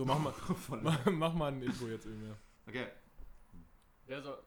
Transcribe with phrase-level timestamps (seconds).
[0.00, 0.32] So, mach mal,
[0.82, 2.32] mach, mach mal ein Intro jetzt irgendwie.
[2.66, 2.86] Okay.
[4.06, 4.42] Wer soll,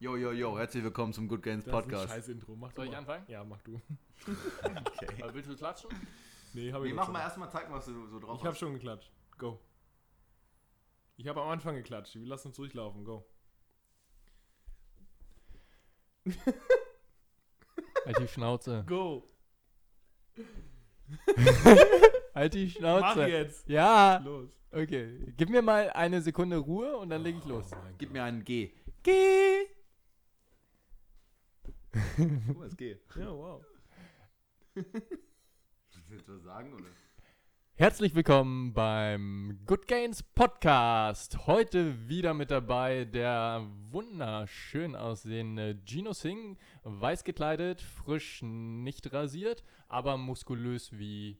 [0.00, 2.08] Yo, yo, yo, herzlich willkommen zum Good Games Das ist ein Podcast.
[2.12, 2.56] scheiß Intro.
[2.56, 2.98] Mach soll du ich mal.
[2.98, 3.24] anfangen?
[3.28, 3.80] Ja, mach du.
[4.26, 5.22] Okay.
[5.22, 5.90] Äh, willst du klatschen?
[6.52, 8.56] Nee, hab Nee, ich mach nicht mal erstmal zeigen, was du so drauf Ich hab
[8.56, 9.12] schon geklatscht.
[9.38, 9.60] Go.
[11.16, 12.16] Ich habe am Anfang geklatscht.
[12.16, 13.04] Wir lassen uns durchlaufen.
[13.04, 13.24] Go.
[18.04, 18.84] Halt die Schnauze.
[18.88, 19.30] Go.
[22.34, 23.26] Halt die Mach Schnauze.
[23.26, 23.68] jetzt.
[23.68, 24.18] Ja.
[24.18, 24.50] Los.
[24.72, 25.32] Okay.
[25.36, 27.70] Gib mir mal eine Sekunde Ruhe und dann leg ich los.
[27.72, 28.12] Oh Gib Gott.
[28.14, 28.70] mir einen G.
[29.02, 29.66] Geh.
[32.56, 32.96] Oh, es G.
[33.16, 33.64] Ja, wow.
[34.74, 34.94] Willst
[36.08, 36.84] du jetzt was sagen, oder?
[37.74, 41.46] Herzlich willkommen beim Good Gains Podcast.
[41.48, 50.16] Heute wieder mit dabei der wunderschön aussehende Gino Singh, weiß gekleidet, frisch nicht rasiert, aber
[50.16, 51.38] muskulös wie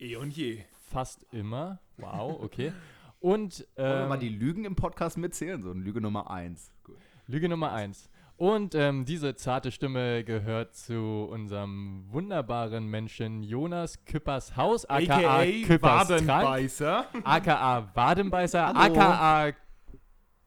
[0.00, 0.64] Eh und je.
[0.90, 1.78] fast immer.
[1.98, 2.72] Wow, okay.
[3.20, 5.62] Und Wollen wir ähm, mal die Lügen im Podcast mitzählen?
[5.62, 6.72] So, Lüge Nummer 1.
[6.84, 6.96] Gut.
[7.26, 8.08] Lüge Nummer 1.
[8.38, 15.66] Und ähm, diese zarte Stimme gehört zu unserem wunderbaren Menschen Jonas Küppershaus, aka, A.k.a.
[15.66, 17.06] Küpperstrank, Wadenbeißer.
[17.22, 18.98] aka Wadenbeißer, Hallo.
[18.98, 19.52] aka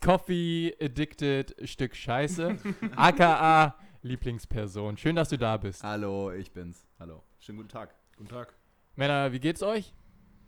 [0.01, 2.57] Coffee Addicted Stück Scheiße,
[2.95, 4.97] aka Lieblingsperson.
[4.97, 5.83] Schön, dass du da bist.
[5.83, 6.87] Hallo, ich bin's.
[6.99, 7.21] Hallo.
[7.37, 7.93] Schönen guten Tag.
[8.17, 8.55] Guten Tag.
[8.95, 9.93] Männer, wie geht's euch?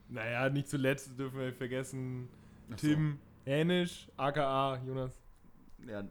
[0.07, 2.29] Naja, nicht zuletzt dürfen wir vergessen.
[2.71, 2.87] Ach so.
[2.87, 5.11] Tim Hänisch, aka Jonas.
[5.87, 6.03] Ja.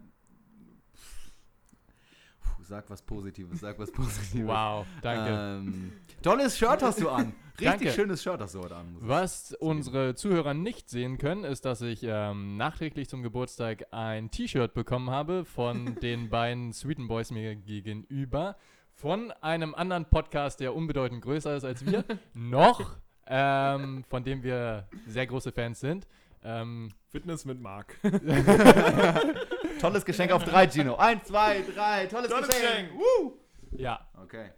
[2.41, 4.47] Puh, sag was Positives, sag was Positives.
[4.47, 5.31] Wow, danke.
[5.33, 7.35] Ähm, tolles Shirt hast du an.
[7.61, 7.93] Richtig Danke.
[7.93, 8.97] schönes Shirt hast du heute an.
[8.99, 14.75] Was unsere Zuhörer nicht sehen können, ist, dass ich ähm, nachträglich zum Geburtstag ein T-Shirt
[14.75, 18.57] bekommen habe von den beiden Sweeten Boys mir gegenüber.
[18.95, 22.05] Von einem anderen Podcast, der unbedeutend größer ist als wir.
[22.35, 26.07] noch, ähm, von dem wir sehr große Fans sind.
[26.43, 27.99] Ähm, Fitness mit Marc.
[29.81, 30.95] Tolles Geschenk auf drei, Gino.
[30.97, 32.07] Eins, zwei, drei.
[32.07, 32.91] Tolles, Tolles Geschenk.
[32.91, 32.93] Geschenk.
[32.95, 33.39] Woo!
[33.77, 34.51] ja, Okay.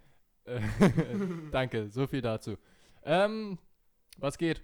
[1.50, 2.56] danke, so viel dazu.
[3.04, 3.58] Ähm,
[4.18, 4.62] was geht?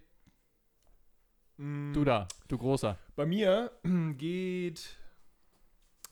[1.57, 2.97] Mm, Du da, du Großer.
[3.17, 3.73] Bei mir
[4.17, 4.97] geht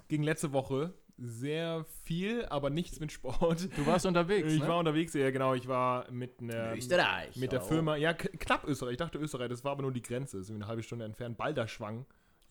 [0.09, 0.93] gegen letzte Woche
[1.23, 3.69] sehr viel, aber nichts mit Sport.
[3.77, 4.69] Du warst unterwegs, Ich ne?
[4.69, 5.55] war unterwegs, ja genau.
[5.55, 7.37] Ich war mit einer Österreich.
[7.37, 7.67] mit der Oh.
[7.67, 8.93] Firma, ja knapp Österreich.
[8.93, 10.39] Ich dachte Österreich, das war aber nur die Grenze.
[10.39, 11.37] Das ist eine halbe Stunde entfernt.
[11.37, 12.07] Balderschwang.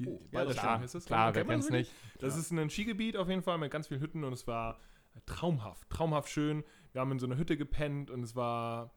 [0.06, 1.06] Oh, Balderschwang Klar, heißt das.
[1.06, 1.92] klar, wer kennt's das nicht?
[2.20, 4.80] Das ist ein Skigebiet auf jeden Fall mit ganz vielen Hütten und es war
[5.26, 6.64] traumhaft, traumhaft schön.
[6.94, 8.94] Wir haben in so einer Hütte gepennt und es war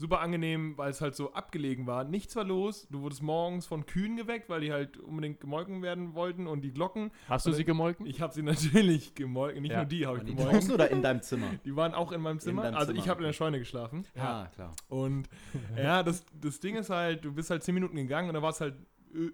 [0.00, 2.04] super angenehm, weil es halt so abgelegen war.
[2.04, 2.88] Nichts war los.
[2.90, 6.72] Du wurdest morgens von Kühen geweckt, weil die halt unbedingt gemolken werden wollten und die
[6.72, 7.12] Glocken.
[7.28, 8.06] Hast du sie gemolken?
[8.06, 9.60] Ich habe sie natürlich gemolken.
[9.62, 9.78] Nicht Ja.
[9.78, 10.54] nur die habe ich die gemolken.
[10.54, 11.46] draußen oder in deinem Zimmer?
[11.64, 12.62] Die waren auch in meinem Zimmer.
[12.62, 13.32] deinem also Zimmer, ich habe in der.
[13.34, 14.04] Scheune geschlafen.
[14.16, 14.72] Ja, klar.
[14.88, 15.28] Und
[15.76, 18.50] ja, das, das Ding ist halt, du bist halt 10 Minuten gegangen und da war
[18.50, 18.74] es halt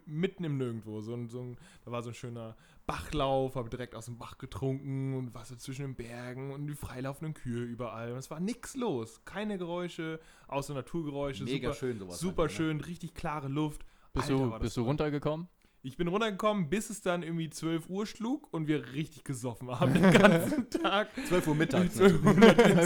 [0.06, 1.00] mitten im Nirgendwo.
[1.00, 2.56] So ein, so ein, da war so ein schöner
[2.86, 6.74] Bachlauf, habe direkt aus dem Bach getrunken und war so zwischen den Bergen und die
[6.74, 8.12] freilaufenden Kühe überall.
[8.12, 9.24] Und es war nichts los.
[9.24, 11.44] Keine Geräusche, außer Naturgeräusche.
[11.44, 12.20] Mega super, schön sowas.
[12.20, 12.56] super halt, ne?
[12.56, 13.84] schön, richtig klare Luft.
[14.12, 15.48] Bist Alter, du, bist du runtergekommen?
[15.86, 19.94] Ich bin runtergekommen, bis es dann irgendwie 12 Uhr schlug und wir richtig gesoffen haben
[19.94, 21.10] den ganzen Tag.
[21.28, 21.94] 12 Uhr mittags.
[21.94, 22.34] 12 Uhr,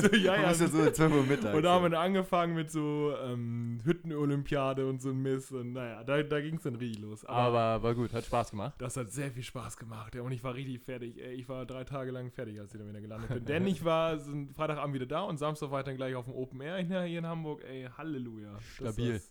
[0.03, 1.56] so, ja, ja, so 12 Uhr mittags.
[1.56, 5.50] und da haben wir dann angefangen mit so ähm, Hüttenolympiade und so ein Mist.
[5.50, 7.25] Und naja, da, da ging es dann richtig los.
[7.25, 8.75] Aber, Aber war gut, hat Spaß gemacht.
[8.77, 10.15] das hat sehr viel Spaß gemacht.
[10.15, 11.17] Ja, und ich war richtig fertig.
[11.17, 13.44] Ich war drei Tage lang fertig, als ich dann wieder gelandet bin.
[13.47, 16.34] Denn ich war so Freitagabend wieder da und Samstag war ich dann gleich auf dem
[16.34, 17.65] Open Air hier in Hamburg.
[17.65, 18.53] Ey, Halleluja.
[18.53, 19.22] Das Stabil.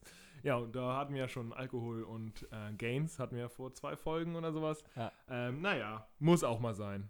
[0.44, 3.74] Ja, und da hatten wir ja schon Alkohol und äh, Gains, hatten wir ja vor
[3.74, 4.84] zwei Folgen oder sowas.
[4.96, 5.12] Ja.
[5.28, 7.10] Ähm, naja, muss auch mal sein.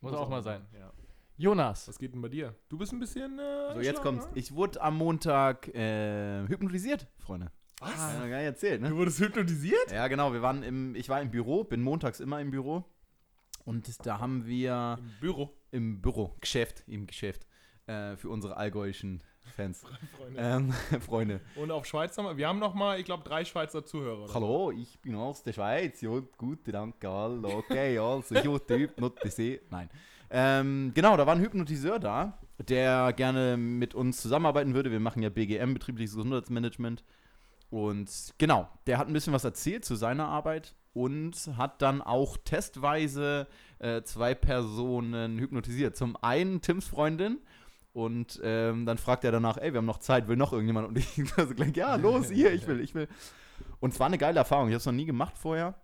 [0.00, 0.66] Muss auch mal sein.
[0.78, 0.92] Ja.
[1.36, 2.54] Jonas, Was geht denn bei dir?
[2.68, 3.38] Du bist ein bisschen.
[3.38, 4.26] Äh, So, jetzt kommt's.
[4.26, 4.32] ne?
[4.34, 7.50] Ich wurde am Montag äh, hypnotisiert, Freunde.
[7.80, 7.96] Was?
[7.96, 8.90] Ja, gar nicht erzählt, ne?
[8.90, 9.90] Du wurdest hypnotisiert?
[9.90, 10.34] Ja, genau.
[10.34, 12.84] Wir waren im, ich war im Büro, bin montags immer im Büro.
[13.64, 15.50] Und da haben wir Im Büro.
[15.70, 17.46] im Büro, Geschäft, im Geschäft,
[17.86, 19.22] äh, für unsere allgäuischen
[19.56, 19.84] Fans,
[20.16, 20.40] Freunde.
[20.40, 21.40] ähm, Freunde.
[21.56, 24.24] Und auf Schweizer, wir haben noch mal, ich glaube, drei Schweizer Zuhörer.
[24.24, 24.34] Oder?
[24.34, 26.00] Hallo, ich bin aus der Schweiz.
[26.00, 27.44] Ja, gut, danke, all.
[27.44, 29.70] Okay, also, ich wurde hypnotisiert.
[29.70, 29.90] Nein.
[30.30, 34.90] Ähm, genau, da war ein Hypnotiseur da, der gerne mit uns zusammenarbeiten würde.
[34.90, 37.02] Wir machen ja BGM, betriebliches Gesundheitsmanagement.
[37.68, 42.36] Und genau, der hat ein bisschen was erzählt zu seiner Arbeit und hat dann auch
[42.36, 43.46] testweise
[43.78, 45.96] äh, zwei Personen hypnotisiert.
[45.96, 47.38] Zum einen Tims Freundin
[47.92, 50.88] und ähm, dann fragt er danach, ey, wir haben noch Zeit, will noch irgendjemand?
[50.88, 53.08] Und ich war so gleich, ja, los, hier, ich will, ich will.
[53.80, 55.74] Und es war eine geile Erfahrung, ich habe es noch nie gemacht vorher.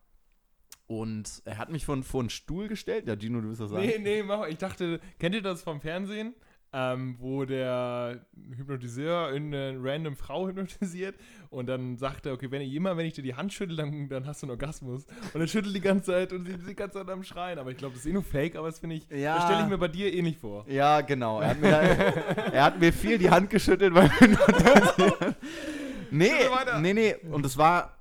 [0.86, 3.08] Und er hat mich von, vor einen Stuhl gestellt.
[3.08, 3.84] Ja, Gino, du wirst das sagen.
[3.84, 4.50] Nee, nee, mach mal.
[4.50, 6.34] Ich dachte, kennt ihr das vom Fernsehen?
[6.76, 8.26] ähm, wo der
[8.66, 11.14] Hypnotiseur eine random Frau hypnotisiert
[11.50, 14.08] und dann sagt er, okay, wenn ich immer, wenn ich dir die Hand schüttel, dann,
[14.08, 15.06] dann hast du einen Orgasmus.
[15.32, 17.58] Und er schüttelt die ganze Zeit und sie ist die ganze Zeit am Schreien.
[17.58, 19.36] Aber ich glaube, das ist eh nur Fake, aber das finde ich, Ja.
[19.36, 20.64] das stelle ich mir bei dir ähnlich vor.
[20.68, 21.40] Ja, genau.
[21.40, 21.68] Er hat mir,
[22.52, 25.34] er hat mir viel die Hand geschüttelt beim Hypnotisieren.
[26.10, 26.32] Nee,
[26.80, 27.14] nee, nee.
[27.30, 27.92] Und es war.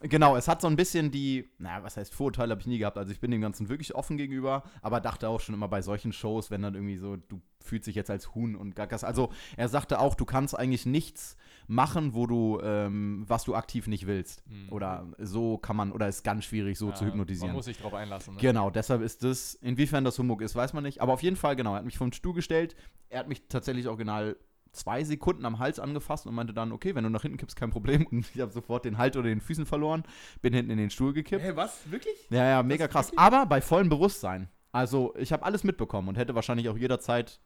[0.00, 2.98] Genau, es hat so ein bisschen die, naja, was heißt Vorurteile habe ich nie gehabt.
[2.98, 6.12] Also ich bin dem Ganzen wirklich offen gegenüber, aber dachte auch schon immer bei solchen
[6.12, 9.04] Shows, wenn dann irgendwie so, du fühlst dich jetzt als Huhn und Gagas.
[9.04, 11.36] Also er sagte auch, du kannst eigentlich nichts
[11.66, 14.42] machen, wo du, ähm, was du aktiv nicht willst.
[14.48, 14.72] Mhm.
[14.72, 17.48] Oder so kann man, oder ist ganz schwierig, so zu Ja, hypnotisieren.
[17.48, 18.34] Man muss sich drauf einlassen.
[18.34, 18.40] Ne?
[18.40, 21.00] Genau, deshalb ist das, inwiefern das Humbug ist, weiß man nicht.
[21.00, 22.76] Aber auf jeden Fall, genau, er hat mich vom Stuhl gestellt.
[23.10, 24.36] Er hat mich tatsächlich original
[24.78, 27.70] zwei Sekunden am Hals angefasst und meinte dann, okay, wenn du nach hinten kippst, kein
[27.70, 28.06] Problem.
[28.06, 30.04] Und ich habe sofort den Halt oder den Füßen verloren,
[30.42, 31.42] bin hinten in den Stuhl gekippt.
[31.44, 31.90] Hä, was?
[31.90, 32.14] Wirklich?
[32.30, 33.06] Ja, ja, mega ist krass.
[33.08, 34.48] wirklich- Aber bei vollem Bewusstsein.
[34.72, 37.40] Also, ich habe alles mitbekommen und hätte wahrscheinlich auch jederzeit,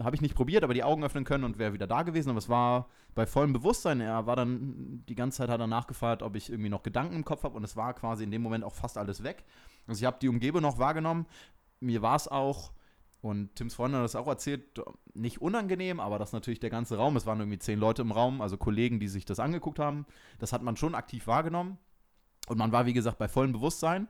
[0.00, 2.30] habe ich nicht probiert, aber die Augen öffnen können und wäre wieder da gewesen.
[2.30, 4.00] Aber es war bei vollem Bewusstsein.
[4.00, 7.24] Er war dann, die ganze Zeit hat er nachgefragt, ob ich irgendwie noch Gedanken im
[7.24, 9.44] Kopf habe und es war quasi in dem Moment auch fast alles weg.
[9.86, 11.26] Also, ich habe die Umgebung noch wahrgenommen.
[11.80, 12.72] Mir war es auch,
[13.20, 14.80] und Tims Freund hat das auch erzählt,
[15.14, 17.16] nicht unangenehm, aber das natürlich der ganze Raum.
[17.16, 20.06] Es waren irgendwie zehn Leute im Raum, also Kollegen, die sich das angeguckt haben.
[20.38, 21.78] Das hat man schon aktiv wahrgenommen.
[22.46, 24.08] Und man war, wie gesagt, bei vollem Bewusstsein.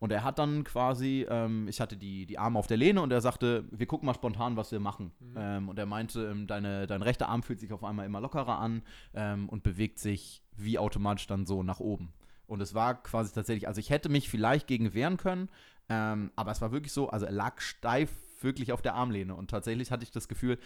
[0.00, 3.12] Und er hat dann quasi, ähm, ich hatte die, die Arme auf der Lehne und
[3.12, 5.12] er sagte, wir gucken mal spontan, was wir machen.
[5.36, 8.58] Ähm, und er meinte, ähm, deine, dein rechter Arm fühlt sich auf einmal immer lockerer
[8.58, 8.82] an
[9.14, 12.12] ähm, und bewegt sich wie automatisch dann so nach oben.
[12.46, 15.48] Und es war quasi tatsächlich, also ich hätte mich vielleicht gegen wehren können,
[15.88, 18.10] ähm, aber es war wirklich so, also er lag steif
[18.42, 19.34] wirklich auf der Armlehne.
[19.34, 20.58] Und tatsächlich hatte ich das Gefühl,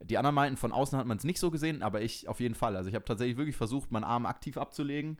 [0.00, 2.54] die anderen meinten, von außen hat man es nicht so gesehen, aber ich auf jeden
[2.54, 2.76] Fall.
[2.76, 5.18] Also ich habe tatsächlich wirklich versucht, meinen Arm aktiv abzulegen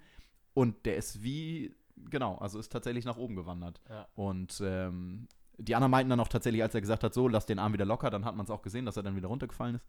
[0.55, 1.75] und der ist wie,
[2.11, 3.81] genau, also ist tatsächlich nach oben gewandert.
[3.89, 4.07] Ja.
[4.15, 5.27] Und ähm,
[5.59, 7.85] die anderen meinten dann auch tatsächlich, als er gesagt hat, so, lass den Arm wieder
[7.85, 9.87] locker, dann hat man es auch gesehen, dass er dann wieder runtergefallen ist.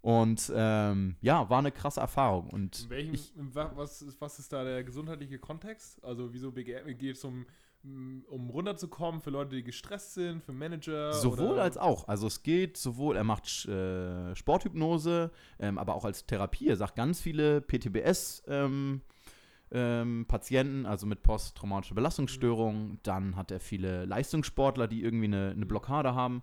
[0.00, 2.50] Und ähm, ja, war eine krasse Erfahrung.
[2.50, 6.02] Und welchem, ich, was, ist, was ist da der gesundheitliche Kontext?
[6.04, 7.46] Also wieso geht es um,
[7.84, 11.12] um runterzukommen für Leute, die gestresst sind, für Manager?
[11.12, 12.06] Sowohl als auch.
[12.08, 16.68] Also es geht sowohl, er macht äh, Sporthypnose, ähm, aber auch als Therapie.
[16.68, 19.02] Er sagt ganz viele PTBS ähm,
[19.72, 22.98] ähm, Patienten, also mit posttraumatischer Belastungsstörung.
[23.02, 26.42] Dann hat er viele Leistungssportler, die irgendwie eine, eine Blockade haben.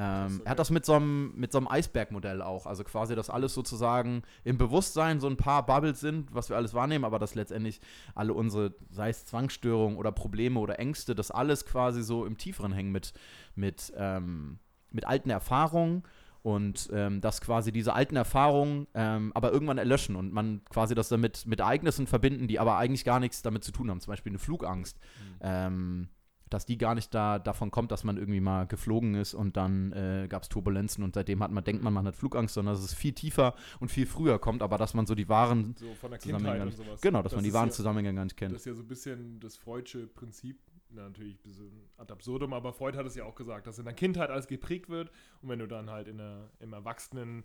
[0.00, 0.42] Ähm.
[0.44, 2.66] Er hat das mit so einem mit so einem Eisbergmodell auch.
[2.66, 6.72] Also quasi, dass alles sozusagen im Bewusstsein so ein paar Bubbles sind, was wir alles
[6.72, 7.80] wahrnehmen, aber dass letztendlich
[8.14, 12.72] alle unsere, sei es Zwangsstörungen oder Probleme oder Ängste, das alles quasi so im Tieferen
[12.72, 13.12] hängen mit,
[13.56, 14.60] mit, ähm,
[14.92, 16.04] mit alten Erfahrungen
[16.42, 21.08] und ähm, dass quasi diese alten Erfahrungen ähm, aber irgendwann erlöschen und man quasi das
[21.08, 24.00] damit mit Ereignissen verbinden, die aber eigentlich gar nichts damit zu tun haben.
[24.00, 25.00] Zum Beispiel eine Flugangst.
[25.40, 26.08] Ähm,
[26.50, 29.92] dass die gar nicht da, davon kommt, dass man irgendwie mal geflogen ist und dann
[29.92, 32.84] äh, gab es Turbulenzen und seitdem hat man, denkt man, man hat Flugangst, sondern dass
[32.84, 36.10] es viel tiefer und viel früher kommt, aber dass man so die wahren So von
[36.10, 37.00] der Zusammenhänge Kindheit gar und sowas.
[37.00, 38.52] Genau, dass Das man die wahren ja, Zusammenhänge gar nicht kennt.
[38.52, 40.58] Das ist ja so ein bisschen das Freudsche Prinzip.
[40.90, 43.84] Na, natürlich ein bisschen ad absurdum, aber Freud hat es ja auch gesagt, dass in
[43.84, 45.10] der Kindheit alles geprägt wird
[45.42, 47.44] und wenn du dann halt in der, im Erwachsenen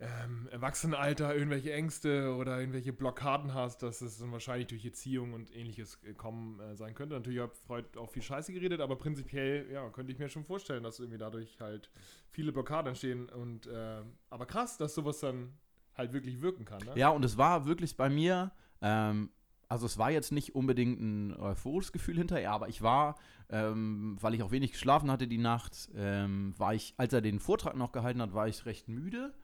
[0.00, 5.54] ähm, Erwachsenenalter irgendwelche Ängste oder irgendwelche Blockaden hast, dass es dann wahrscheinlich durch Erziehung und
[5.54, 7.16] ähnliches äh, kommen äh, sein könnte.
[7.16, 10.84] Natürlich hat Freud auch viel Scheiße geredet, aber prinzipiell, ja, könnte ich mir schon vorstellen,
[10.84, 11.90] dass irgendwie dadurch halt
[12.30, 13.28] viele Blockaden entstehen.
[13.28, 15.52] Und äh, aber krass, dass sowas dann
[15.96, 16.78] halt wirklich wirken kann.
[16.84, 16.92] Ne?
[16.94, 19.30] Ja, und es war wirklich bei mir, ähm,
[19.68, 23.16] also es war jetzt nicht unbedingt ein euphorisches Gefühl hinterher, aber ich war,
[23.50, 27.40] ähm, weil ich auch wenig geschlafen hatte die Nacht, ähm, war ich, als er den
[27.40, 29.34] Vortrag noch gehalten hat, war ich recht müde.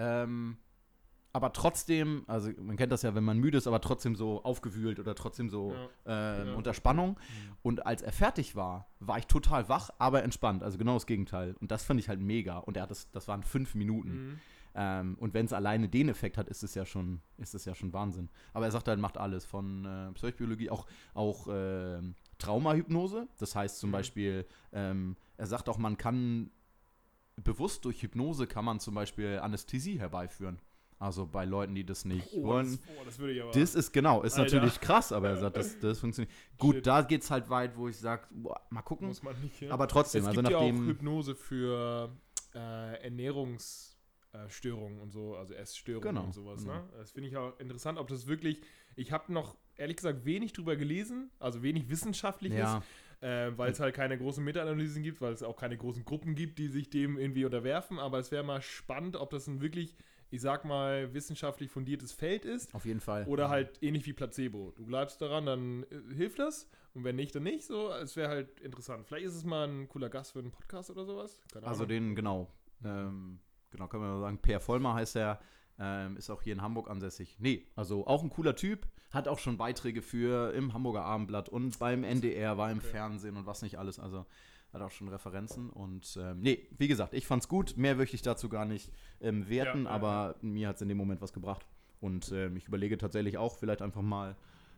[0.00, 0.56] Ähm,
[1.32, 4.98] aber trotzdem, also man kennt das ja, wenn man müde ist, aber trotzdem so aufgewühlt
[4.98, 5.72] oder trotzdem so
[6.04, 6.54] ähm, Ja.
[6.54, 7.20] unter Spannung.
[7.62, 10.64] Und als er fertig war, war ich total wach, aber entspannt.
[10.64, 11.54] Also genau das Gegenteil.
[11.60, 12.58] Und das fand ich halt mega.
[12.58, 14.10] Und er hat das, das waren fünf Minuten.
[14.30, 14.40] Mhm.
[14.74, 17.74] Ähm, und wenn es alleine den Effekt hat, ist es ja schon, ist es ja
[17.76, 18.28] schon Wahnsinn.
[18.52, 23.28] Aber er sagt halt, macht alles von äh, Psychobiologie, auch, auch ähm, Traumahypnose.
[23.38, 23.92] Das heißt zum Mhm.
[23.92, 26.50] Beispiel, ähm, er sagt auch, man kann
[27.44, 30.58] bewusst durch Hypnose kann man zum Beispiel Anästhesie herbeiführen.
[30.98, 32.66] Also bei Leuten, die das nicht Oh, wollen.
[32.72, 33.52] das, oh, das würde ich aber.
[33.52, 34.56] Das ist genau, ist Alter.
[34.56, 36.30] natürlich krass, aber er sagt, das, das funktioniert.
[36.58, 36.86] Gut, Shit.
[36.86, 38.26] da geht es halt weit, wo ich sage,
[38.68, 39.08] mal gucken.
[39.08, 39.62] muss man nicht.
[39.62, 39.70] Ja.
[39.72, 40.86] Aber trotzdem, es also gibt ja auch nachdem.
[40.86, 42.10] Hypnose für
[42.54, 46.60] äh, Ernährungsstörungen und so, also Essstörungen Genau, und sowas.
[46.62, 46.74] genau.
[46.74, 46.88] Ne?
[46.98, 48.60] Das finde ich auch interessant, ob das wirklich.
[48.96, 52.82] Ich habe noch ehrlich gesagt wenig drüber gelesen, also wenig wissenschaftliches, ja,
[53.20, 56.58] äh, weil es halt keine großen Meta-Analysen gibt, weil es auch keine großen Gruppen gibt,
[56.58, 57.98] die sich dem irgendwie unterwerfen.
[57.98, 59.94] Aber es wäre mal spannend, ob das ein wirklich,
[60.30, 62.74] ich sag mal, wissenschaftlich fundiertes Feld ist.
[62.74, 63.24] auf jeden Fall.
[63.26, 64.72] Oder halt ähnlich wie Placebo.
[64.76, 66.68] Du bleibst daran, dann äh, hilft das.
[66.94, 67.64] Und wenn nicht, dann nicht.
[67.66, 69.06] So, es wäre halt interessant.
[69.06, 71.38] Vielleicht ist es mal ein cooler Gast für einen Podcast oder sowas.
[71.52, 71.88] Keine Also Ahnung.
[71.88, 72.50] den, genau.
[72.84, 73.38] Ähm,
[73.70, 74.38] genau, können wir mal sagen.
[74.38, 75.40] Per Vollmer heißt er.
[75.82, 77.36] Ähm, ist auch hier in Hamburg ansässig.
[77.38, 78.86] Nee, also auch ein cooler Typ.
[79.10, 82.88] Hat auch schon Beiträge für im Hamburger Abendblatt und beim NDR, war im Okay.
[82.88, 83.98] Fernsehen und was nicht alles.
[83.98, 84.26] Also
[84.72, 85.70] hat auch schon Referenzen.
[85.70, 87.76] Und ähm, nee, wie gesagt, ich fand's gut.
[87.76, 90.98] Mehr möchte ich dazu gar nicht ähm, werten, Ja, ja, aber mir hat's in dem
[90.98, 91.66] Moment was gebracht.
[92.00, 94.36] Und ähm, ich überlege tatsächlich auch, vielleicht einfach mal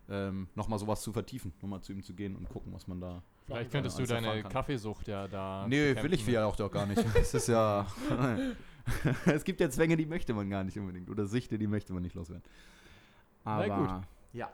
[0.09, 3.23] ähm, nochmal sowas zu vertiefen, nochmal zu ihm zu gehen und gucken, was man da
[3.47, 4.53] Vielleicht könntest du deine kann.
[4.53, 5.67] Kaffeesucht ja da.
[5.69, 6.35] Nee, will ich ne?
[6.35, 7.05] ja auch doch gar nicht.
[7.15, 7.87] Es ist ja.
[9.27, 11.11] es gibt ja Zwänge, die möchte man gar nicht unbedingt.
[11.11, 12.43] Oder Süchte, die möchte man nicht loswerden.
[13.45, 14.07] Na Aber gut.
[14.33, 14.53] ja.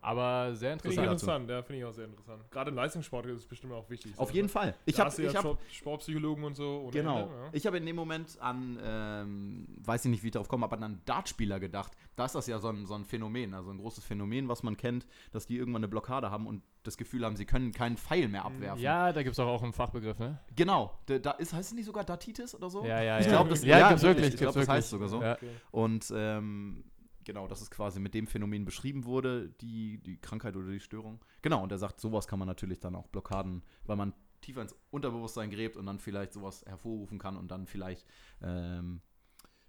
[0.00, 1.12] Aber sehr Finde ich interessant.
[1.12, 2.50] interessant, ja, finde ich auch sehr interessant.
[2.50, 4.12] Gerade im Leistungssport ist es bestimmt auch wichtig.
[4.16, 4.52] Auf so, jeden ne?
[4.52, 4.74] Fall.
[4.86, 6.82] Ich habe ja ich hab, Sport, Sportpsychologen und so.
[6.82, 7.22] ohne genau.
[7.22, 7.48] Ende, ja.
[7.52, 10.76] Ich habe in dem Moment an, ähm, weiß ich nicht, wie ich darauf komme, aber
[10.76, 11.92] an einen Dartspieler gedacht.
[12.14, 14.76] Da ist das ja so ein, so ein Phänomen, also ein großes Phänomen, was man
[14.76, 18.28] kennt, dass die irgendwann eine Blockade haben und das Gefühl haben, sie können keinen Pfeil
[18.28, 18.80] mehr abwerfen.
[18.80, 20.38] Ja, da gibt es auch, auch einen Fachbegriff, ne?
[20.54, 20.98] Genau.
[21.06, 22.84] Da, da ist, heißt es nicht sogar Datitis oder so?
[22.84, 23.32] Ja, ja, Ich ja.
[23.32, 24.28] glaube, das, ja, ja, gibt's wirklich.
[24.34, 25.20] Ich glaube, das heißt sogar so.
[25.20, 25.34] Ja.
[25.34, 25.50] Okay.
[25.70, 26.84] Und ähm,
[27.28, 31.22] genau, das ist quasi mit dem Phänomen beschrieben wurde, die, die Krankheit oder die Störung.
[31.42, 34.74] Genau, und er sagt, sowas kann man natürlich dann auch Blockaden, weil man tiefer ins
[34.90, 38.06] Unterbewusstsein gräbt und dann vielleicht sowas hervorrufen kann und dann vielleicht
[38.40, 39.02] ähm,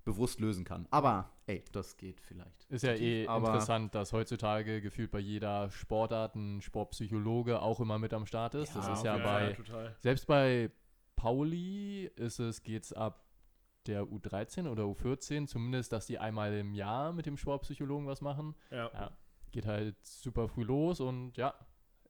[0.06, 0.88] bewusst lösen kann.
[0.90, 2.66] Aber, ey, das geht vielleicht.
[2.70, 8.00] Ist ja eh aber interessant, dass heutzutage gefühlt bei jeder Sportart ein Sportpsychologe auch immer
[8.00, 8.74] mit am Start ist.
[8.74, 9.96] das Ja, ist ja auf jeden bei, total.
[10.00, 10.72] selbst bei
[11.18, 13.26] Pauli ist es, geht's ab
[13.90, 18.56] der U13 oder U14 zumindest, dass die einmal im Jahr mit dem Sportpsychologen was machen.
[18.72, 18.90] Ja.
[18.94, 19.12] Ja,
[19.52, 21.54] geht halt super früh los und ja,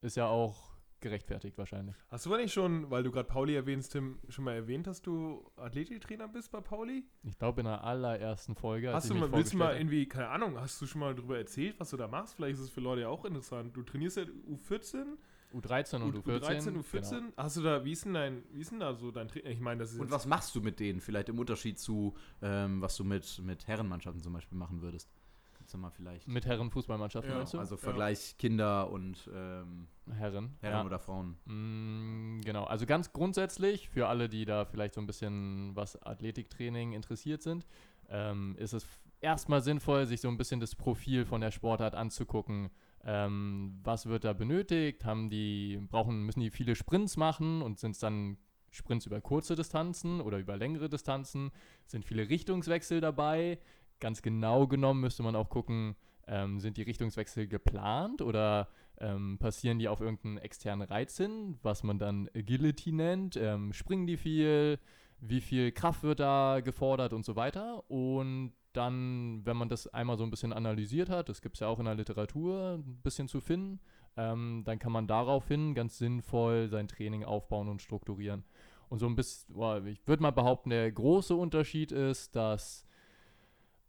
[0.01, 0.69] ist ja auch
[1.00, 1.95] gerechtfertigt wahrscheinlich.
[2.09, 5.50] Hast du eigentlich schon, weil du gerade Pauli erwähnst, Tim, schon mal erwähnt, dass du
[5.55, 7.05] Athletiktrainer bist bei Pauli?
[7.24, 8.93] Ich glaube in der allerersten Folge.
[8.93, 11.79] Hast du mal, willst du mal irgendwie, keine Ahnung, hast du schon mal darüber erzählt,
[11.79, 12.36] was du da machst?
[12.36, 13.75] Vielleicht ist es für Leute ja auch interessant.
[13.75, 15.07] Du trainierst ja U14, hab.
[15.53, 16.39] U13 und U- U14.
[16.39, 17.10] U13, U14.
[17.20, 17.32] Genau.
[17.38, 19.51] Hast du da, wie ist denn dein, wie ist denn da so dein Training?
[19.51, 21.01] Ich meine, das ist Und was machst du mit denen?
[21.01, 25.10] Vielleicht im Unterschied zu, ähm, was du mit, mit Herrenmannschaften zum Beispiel machen würdest.
[25.58, 26.27] Kannst du mal vielleicht.
[26.27, 27.60] Mit Herrenfußballmannschaften Ja, meinst du?
[27.60, 27.82] Also Ja.
[27.82, 30.56] Vergleich Kinder und ähm, Herren.
[30.62, 30.86] Herren ja.
[30.86, 31.36] oder Frauen.
[31.46, 36.94] Mm, Genau, also ganz grundsätzlich, für alle, die da vielleicht so ein bisschen was Athletiktraining
[36.94, 37.65] interessiert sind,
[38.10, 38.88] ähm, ist es
[39.22, 42.70] erstmal sinnvoll, sich so ein bisschen das Profil von der Sportart anzugucken.
[43.06, 45.06] Ähm, was wird da benötigt?
[45.06, 48.38] Haben die, brauchen, müssen die viele Sprints machen und sind es dann
[48.72, 51.51] Sprints über kurze Distanzen oder über längere Distanzen?
[51.86, 53.60] Sind viele Richtungswechsel dabei?
[54.00, 55.96] Ganz genau genommen müsste man auch gucken,
[56.27, 61.84] ähm, sind die Richtungswechsel geplant oder ähm, passieren die auf irgendeinen externen Reiz hin, was
[61.84, 64.79] man dann Agility nennt, ähm, springen die viel,
[65.20, 67.89] wie viel Kraft wird da gefordert und so weiter.
[67.89, 71.67] Und dann, wenn man das einmal so ein bisschen analysiert hat, das gibt es ja
[71.67, 73.79] auch in der Literatur ein bisschen zu finden,
[74.17, 78.43] ähm, dann kann man daraufhin ganz sinnvoll sein Training aufbauen und strukturieren.
[78.89, 82.85] Und so ein bisschen, ich würde mal behaupten, der große Unterschied ist, dass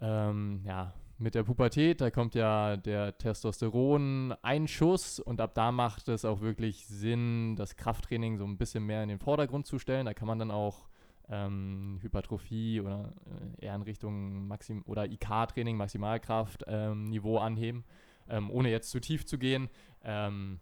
[0.00, 6.24] ähm, ja, mit der Pubertät, da kommt ja der Testosteron-Einschuss und ab da macht es
[6.24, 10.06] auch wirklich Sinn, das Krafttraining so ein bisschen mehr in den Vordergrund zu stellen.
[10.06, 10.88] Da kann man dann auch
[11.30, 13.14] ähm, Hypertrophie oder
[13.58, 17.84] äh, eher in Richtung Maxim oder IK-Training, Maximalkraft-Niveau anheben,
[18.28, 19.68] ähm, ohne jetzt zu tief zu gehen.
[20.02, 20.60] Ähm,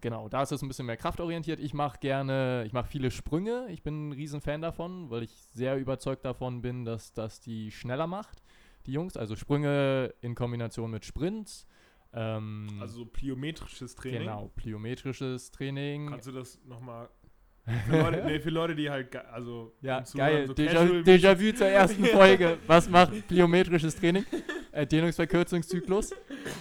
[0.00, 1.60] Genau, da ist es ein bisschen mehr kraftorientiert.
[1.60, 3.66] Ich mache gerne, ich mache viele Sprünge.
[3.68, 8.06] Ich bin ein Riesenfan davon, weil ich sehr überzeugt davon bin, dass das die schneller
[8.06, 8.42] macht,
[8.86, 9.16] die Jungs.
[9.16, 11.66] Also Sprünge in Kombination mit Sprints.
[12.14, 14.20] Ähm, also so pliometrisches Training.
[14.20, 16.08] genau, plyometrisches Training.
[16.08, 17.10] Kannst du das nochmal
[17.88, 20.46] für Leute, nee, für Leute, die halt, also Ja, geil.
[20.46, 22.58] so Déjà- Déjà-vu zur ersten Folge.
[22.66, 24.24] Was macht plyometrisches Training?
[24.74, 26.12] Äh, Dehnungsverkürzungszyklus.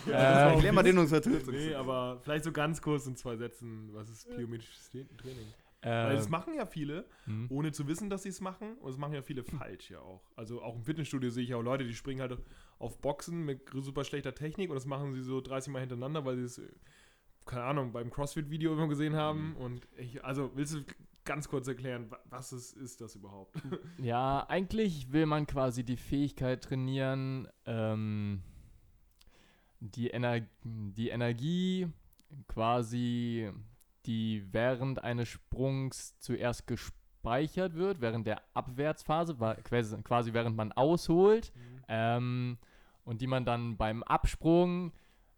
[0.06, 1.54] Ja, war Äh, mal Unsvertötung.
[1.56, 5.48] Nee, aber vielleicht so ganz kurz in zwei Sätzen, was ist pliometrisches Tra- Training?
[5.82, 7.48] Weil das machen ja viele, hm.
[7.50, 8.76] ohne zu wissen, dass sie es machen.
[8.82, 10.22] Und es machen ja viele falsch ja auch.
[10.36, 12.38] Also auch im Fitnessstudio sehe ich auch Leute, die springen halt
[12.80, 16.36] auf Boxen mit super schlechter Technik und das machen sie so 30 Mal hintereinander, weil
[16.36, 16.64] sie es, äh,
[17.46, 19.56] keine Ahnung, beim CrossFit-Video immer gesehen haben.
[19.58, 20.84] Und ich, also willst du
[21.26, 23.56] ganz kurz erklären, wa- was ist, ist das überhaupt?
[24.02, 28.42] Ja, eigentlich will man quasi die Fähigkeit trainieren, ähm,
[29.80, 31.88] die, Ener die Energie
[32.48, 33.52] quasi,
[34.06, 39.36] die während eines Sprungs zuerst gespeichert wird, während der Abwärtsphase,
[40.04, 41.52] quasi, während man ausholt,
[41.88, 42.58] ähm,
[43.04, 44.92] und die man dann beim Absprung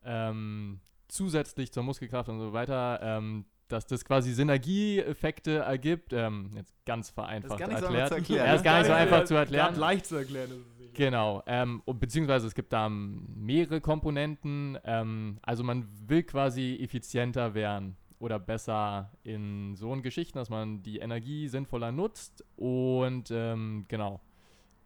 [0.04, 6.14] ähm, zusätzlich zur Muskelkraft und so weiter, ähm, dass das quasi Synergieeffekte ergibt.
[6.14, 8.10] Ähm, jetzt ganz vereinfacht nicht so erklärt.
[8.10, 9.76] zu erklären, Ja, ist gar nicht so einfach zu erklären.
[9.76, 10.94] leicht zu erklären ist es nicht.
[10.96, 14.78] Genau, ähm, und beziehungsweise es gibt da mehrere Komponenten.
[14.84, 21.00] Ähm, also man will quasi effizienter werden oder besser in so Geschichten, dass man die
[21.00, 22.46] Energie sinnvoller nutzt.
[22.56, 24.22] Und ähm, genau,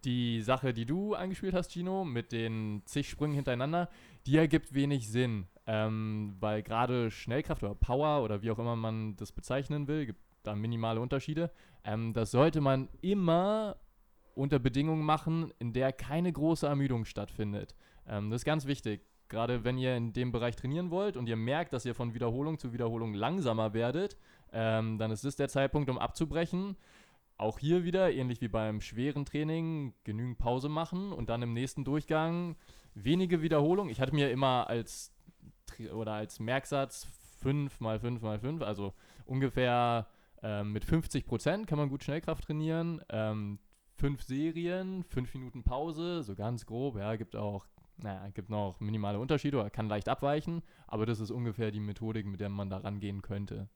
[0.06, 3.90] die Sache, die du eingespielt hast, Gino, mit den zig Sprüngen hintereinander,
[4.26, 5.48] die ergibt wenig Sinn.
[5.70, 10.22] Ähm, weil gerade Schnellkraft oder Power oder wie auch immer man das bezeichnen will, gibt
[10.44, 11.52] da minimale Unterschiede.
[11.84, 13.76] Ähm, das sollte man immer
[14.34, 17.76] unter Bedingungen machen, in der keine große Ermüdung stattfindet.
[18.08, 19.02] Ähm, das ist ganz wichtig.
[19.30, 22.60] Gerade wenn ihr in dem Bereich trainieren wollt und ihr merkt, dass ihr von Wiederholung
[22.60, 24.16] zu Wiederholung langsamer werdet,
[24.54, 26.78] ähm, dann ist das der Zeitpunkt, um abzubrechen.
[27.38, 31.84] Auch hier wieder, ähnlich wie beim schweren Training, genügend Pause machen und dann im nächsten
[31.84, 32.56] Durchgang
[32.96, 33.92] wenige Wiederholungen.
[33.92, 35.14] Ich hatte mir immer als
[35.94, 37.08] oder als Merksatz
[37.42, 38.94] 5 mal 5 mal 5, also
[39.26, 40.08] ungefähr
[40.44, 43.02] ähm, mit 50 Prozent kann man gut Schnellkraft trainieren.
[43.10, 43.60] Ähm,
[43.96, 46.98] fünf Serien, fünf Minuten Pause, so ganz grob.
[46.98, 47.66] Ja, gibt auch,
[47.98, 52.26] naja, gibt noch minimale Unterschiede oder kann leicht abweichen, aber das ist ungefähr die Methodik,
[52.26, 53.70] mit der man da rangehen könnte.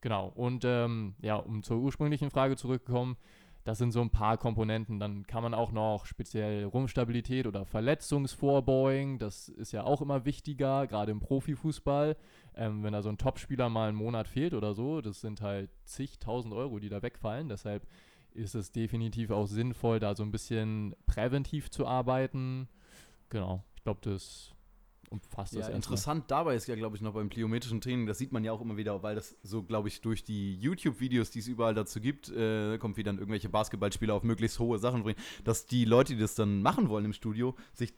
[0.00, 0.28] Genau.
[0.28, 3.16] Und ähm, ja, um zur ursprünglichen Frage zurückzukommen,
[3.64, 5.00] das sind so ein paar Komponenten.
[5.00, 9.18] Dann kann man auch noch speziell Rumpfstabilität oder Verletzungsvorbeugen.
[9.18, 12.16] Das ist ja auch immer wichtiger, gerade im Profifußball.
[12.54, 15.70] Ähm, wenn da so ein Topspieler mal einen Monat fehlt oder so, das sind halt
[15.84, 17.48] zigtausend Euro, die da wegfallen.
[17.48, 17.86] Deshalb
[18.34, 22.68] ist es definitiv auch sinnvoll, da so ein bisschen präventiv zu arbeiten.
[23.30, 24.53] Genau, ich glaube, das
[25.10, 28.32] umfasst ja, das Interessant dabei ist ja, glaube ich, noch beim pliometrischen Training, das sieht
[28.32, 31.48] man ja auch immer wieder, weil das so, glaube ich, durch die YouTube-Videos, die es
[31.48, 35.66] überall dazu gibt, äh, kommt wieder dann irgendwelche Basketballspieler auf möglichst hohe Sachen bringen, dass
[35.66, 37.94] die Leute, die das dann machen wollen im Studio, sich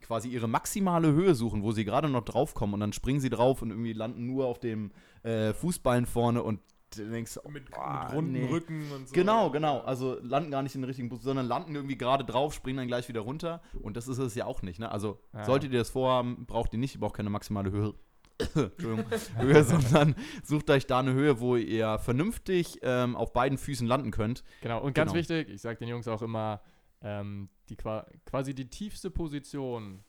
[0.00, 3.62] quasi ihre maximale Höhe suchen, wo sie gerade noch draufkommen und dann springen sie drauf
[3.62, 4.90] und irgendwie landen nur auf dem
[5.22, 6.60] äh, Fußballen vorne und
[6.96, 8.46] denkst, mit, oh, mit runden nee.
[8.46, 9.14] Rücken und so.
[9.14, 9.80] Genau, genau.
[9.80, 12.88] Also landen gar nicht in den richtigen Position, sondern landen irgendwie gerade drauf, springen dann
[12.88, 13.60] gleich wieder runter.
[13.80, 14.78] Und das ist es ja auch nicht.
[14.78, 14.90] Ne?
[14.90, 15.44] Also ja.
[15.44, 17.94] solltet ihr das vorhaben, braucht ihr nicht, ihr braucht keine maximale Höhe.
[18.54, 19.04] Entschuldigung,
[19.38, 20.14] Höhe, sondern
[20.44, 24.44] sucht euch da eine Höhe, wo ihr vernünftig ähm, auf beiden Füßen landen könnt.
[24.60, 25.20] Genau, und ganz genau.
[25.20, 26.60] wichtig, ich sage den Jungs auch immer,
[27.02, 30.04] ähm, die quasi die tiefste Position,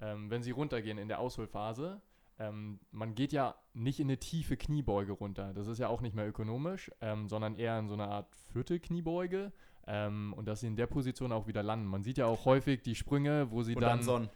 [0.00, 2.02] ähm, wenn sie runtergehen in der Ausholphase,
[2.38, 5.52] ähm, man geht ja nicht in eine tiefe Kniebeuge runter.
[5.54, 9.52] Das ist ja auch nicht mehr ökonomisch, ähm, sondern eher in so einer Art Viertelkniebeuge.
[9.86, 11.86] Ähm, und dass sie in der Position auch wieder landen.
[11.86, 14.04] Man sieht ja auch häufig die Sprünge, wo sie und dann.
[14.04, 14.30] dann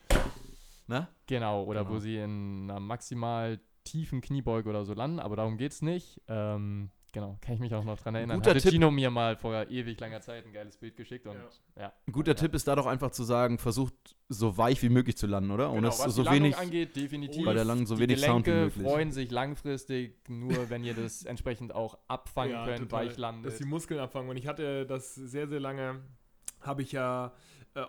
[0.86, 1.08] ne?
[1.26, 1.94] Genau, oder genau.
[1.94, 6.20] wo sie in einer maximal tiefen Kniebeuge oder so landen, aber darum geht es nicht.
[6.28, 8.38] Ähm, Genau, kann ich mich auch noch dran erinnern.
[8.38, 8.72] Guter Hatte Tipp.
[8.72, 11.26] Tino mir mal vor ewig langer Zeit ein geiles Bild geschickt.
[11.26, 11.82] Und, ja.
[11.82, 11.92] ja.
[12.06, 12.34] Ein guter ja.
[12.34, 13.94] Tipp ist da doch einfach zu sagen, versucht
[14.28, 15.68] so weich wie möglich zu landen, oder?
[15.68, 17.46] Genau, und was so die wenig angeht, definitiv.
[17.46, 18.86] Bei der Langen so die wenig Gelenke Sound wie möglich.
[18.86, 23.06] freuen sich langfristig nur, wenn ihr das entsprechend auch abfangen ja, könnt, total.
[23.06, 23.52] weich landet.
[23.52, 24.28] Dass die Muskeln abfangen.
[24.28, 26.02] Und ich hatte das sehr, sehr lange,
[26.60, 27.30] habe ich ja äh,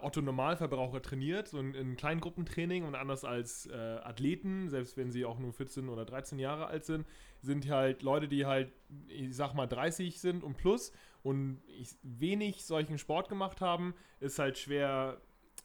[0.02, 5.26] Otto Normalverbraucher trainiert, so in, in Kleingruppentraining und anders als äh, Athleten, selbst wenn sie
[5.26, 7.06] auch nur 14 oder 13 Jahre alt sind,
[7.42, 8.72] sind halt Leute, die halt,
[9.08, 10.92] ich sag mal, 30 sind und plus
[11.24, 11.62] und
[12.02, 15.22] wenig solchen Sport gemacht haben, ist halt schwer,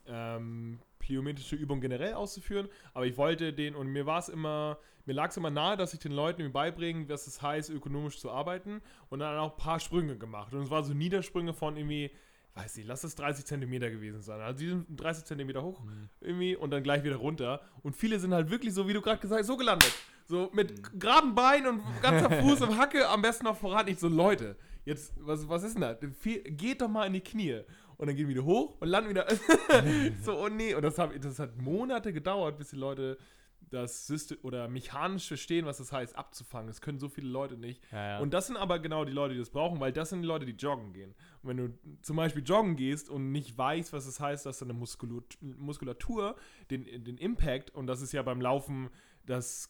[0.06, 2.68] ähm, pliometrische Übungen generell auszuführen.
[2.92, 5.92] Aber ich wollte den, und mir war es immer, mir lag es immer nahe, dass
[5.92, 9.80] ich den Leuten beibringe, was es heißt, ökonomisch zu arbeiten und dann auch ein paar
[9.80, 10.54] Sprünge gemacht.
[10.54, 12.10] Und es war so Niedersprünge von irgendwie
[12.54, 14.40] weiß nicht, lass es 30 Zentimeter gewesen sein.
[14.40, 16.08] Also die sind 30 Zentimeter hoch mhm.
[16.20, 17.60] irgendwie und dann gleich wieder runter.
[17.82, 19.92] Und viele sind halt wirklich so, wie du gerade gesagt hast, so gelandet.
[20.26, 20.98] So mit mhm.
[20.98, 23.86] geraden Beinen und ganzer Fuß und Hacke, am besten noch voran.
[23.86, 25.94] Nicht so, Leute, jetzt, was, was ist denn da?
[25.94, 27.62] Geht doch mal in die Knie.
[27.96, 29.26] Und dann gehen wieder hoch und landen wieder.
[30.24, 30.74] so, oh nee.
[30.74, 33.18] Und das, hab, das hat Monate gedauert, bis die Leute
[33.74, 36.68] das System oder mechanisch verstehen, was das heißt, abzufangen.
[36.68, 37.82] Das können so viele Leute nicht.
[37.92, 38.18] Ja, ja.
[38.20, 40.46] Und das sind aber genau die Leute, die das brauchen, weil das sind die Leute,
[40.46, 41.14] die joggen gehen.
[41.42, 44.58] Und wenn du zum Beispiel joggen gehst und nicht weißt, was es das heißt, dass
[44.58, 46.36] deine Muskulatur,
[46.70, 48.90] den, den Impact, und das ist ja beim Laufen
[49.26, 49.68] das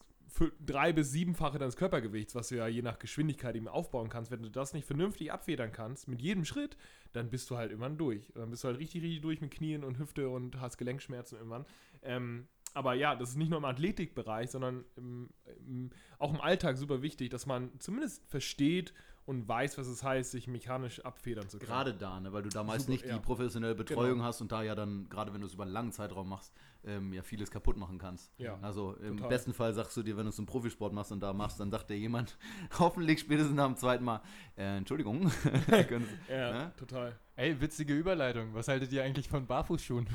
[0.65, 4.41] drei- bis siebenfache deines Körpergewichts, was du ja je nach Geschwindigkeit eben aufbauen kannst, wenn
[4.41, 6.77] du das nicht vernünftig abfedern kannst, mit jedem Schritt,
[7.13, 8.31] dann bist du halt irgendwann durch.
[8.35, 11.65] Dann bist du halt richtig, richtig durch mit Knien und Hüfte und hast Gelenkschmerzen irgendwann.
[12.01, 15.29] Ähm, aber ja, das ist nicht nur im Athletikbereich, sondern im,
[15.65, 18.93] im, auch im Alltag super wichtig, dass man zumindest versteht
[19.25, 21.67] und weiß, was es heißt, sich mechanisch abfedern zu können.
[21.67, 23.15] Gerade da, ne, weil du da meist nicht ja.
[23.15, 24.25] die professionelle Betreuung genau.
[24.25, 27.11] hast und da ja dann, gerade wenn du es über einen langen Zeitraum machst, ähm,
[27.11, 28.31] ja vieles kaputt machen kannst.
[28.37, 29.29] Ja, also im total.
[29.29, 31.71] besten Fall sagst du dir, wenn du es im Profisport machst und da machst, dann
[31.71, 32.37] sagt dir jemand,
[32.79, 34.21] hoffentlich spätestens nach dem zweiten Mal,
[34.57, 35.31] äh, Entschuldigung.
[36.29, 36.73] ja, ne?
[36.77, 37.17] total.
[37.35, 38.53] Ey, witzige Überleitung.
[38.53, 40.07] Was haltet ihr eigentlich von Barfußschuhen?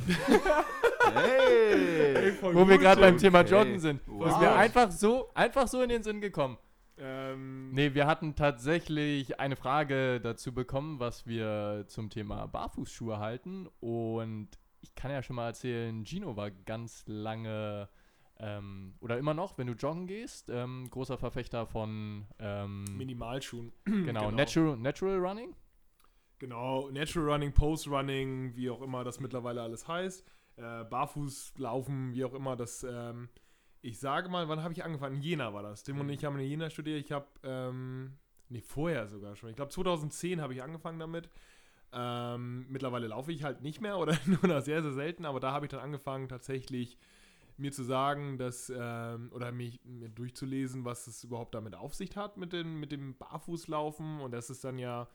[1.14, 2.32] Hey!
[2.42, 3.78] Wo wir gerade beim Thema Joggen hey.
[3.80, 4.00] sind.
[4.06, 4.28] Wow.
[4.28, 6.58] Ist mir einfach so, einfach so in den Sinn gekommen.
[6.98, 13.68] Ähm, nee, wir hatten tatsächlich eine Frage dazu bekommen, was wir zum Thema Barfußschuhe halten.
[13.80, 14.48] Und
[14.82, 17.88] ich kann ja schon mal erzählen, Gino war ganz lange
[18.38, 23.72] ähm, oder immer noch, wenn du joggen gehst, ähm, großer Verfechter von ähm, Minimalschuhen.
[23.84, 24.30] genau, genau.
[24.30, 25.54] Natural, Natural Running.
[26.38, 30.24] Genau, Natural Running, Post Running, wie auch immer das mittlerweile alles heißt.
[30.60, 32.84] Äh, Barfuß laufen, wie auch immer das.
[32.84, 33.28] Ähm,
[33.80, 35.16] ich sage mal, wann habe ich angefangen?
[35.16, 35.82] In Jena war das.
[35.84, 37.02] Tim und ich haben in Jena studiert.
[37.02, 38.18] Ich habe, ähm,
[38.50, 39.48] nee, vorher sogar schon.
[39.48, 41.30] Ich glaube, 2010 habe ich angefangen damit.
[41.92, 45.64] Ähm, mittlerweile laufe ich halt nicht mehr oder nur sehr, sehr selten, aber da habe
[45.64, 46.98] ich dann angefangen, tatsächlich
[47.56, 52.16] mir zu sagen, dass, ähm, oder mich, mir durchzulesen, was es überhaupt damit auf sich
[52.16, 54.20] hat mit, den, mit dem Barfußlaufen.
[54.20, 55.08] Und das ist dann ja,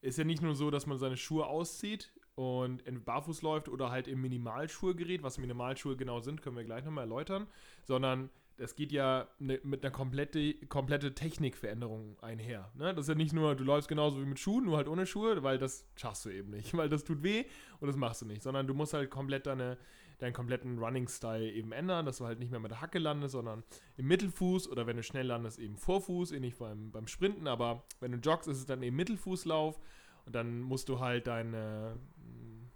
[0.00, 3.90] ist ja nicht nur so, dass man seine Schuhe auszieht und in barfuß läuft oder
[3.90, 7.48] halt im Minimalschuhegerät, was Minimalschuhe genau sind, können wir gleich nochmal erläutern,
[7.82, 12.70] sondern das geht ja ne, mit einer komplette, komplette Technikveränderung einher.
[12.76, 12.94] Ne?
[12.94, 15.42] Das ist ja nicht nur, du läufst genauso wie mit Schuhen, nur halt ohne Schuhe,
[15.42, 17.44] weil das schaffst du eben nicht, weil das tut weh
[17.80, 19.76] und das machst du nicht, sondern du musst halt komplett deine,
[20.20, 23.64] deinen kompletten Running-Style eben ändern, dass du halt nicht mehr mit der Hacke landest, sondern
[23.96, 28.12] im Mittelfuß oder wenn du schnell landest, eben Vorfuß, ähnlich beim, beim Sprinten, aber wenn
[28.12, 29.80] du joggst, ist es dann eben Mittelfußlauf
[30.28, 31.96] und dann musst du halt deine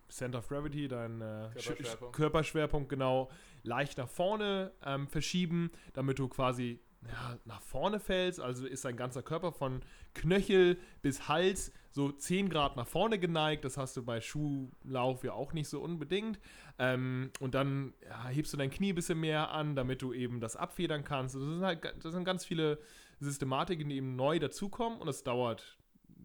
[0.08, 2.16] Center of Gravity, dein äh, Körperschwerpunkt.
[2.16, 3.30] Körperschwerpunkt genau
[3.62, 8.40] leicht nach vorne ähm, verschieben, damit du quasi ja, nach vorne fällst.
[8.40, 9.82] Also ist dein ganzer Körper von
[10.14, 13.66] Knöchel bis Hals so 10 Grad nach vorne geneigt.
[13.66, 16.40] Das hast du bei Schuhlauf ja auch nicht so unbedingt.
[16.78, 20.40] Ähm, und dann ja, hebst du dein Knie ein bisschen mehr an, damit du eben
[20.40, 21.34] das abfedern kannst.
[21.34, 22.78] Das sind halt das sind ganz viele
[23.20, 25.76] Systematiken, die eben neu dazukommen und es dauert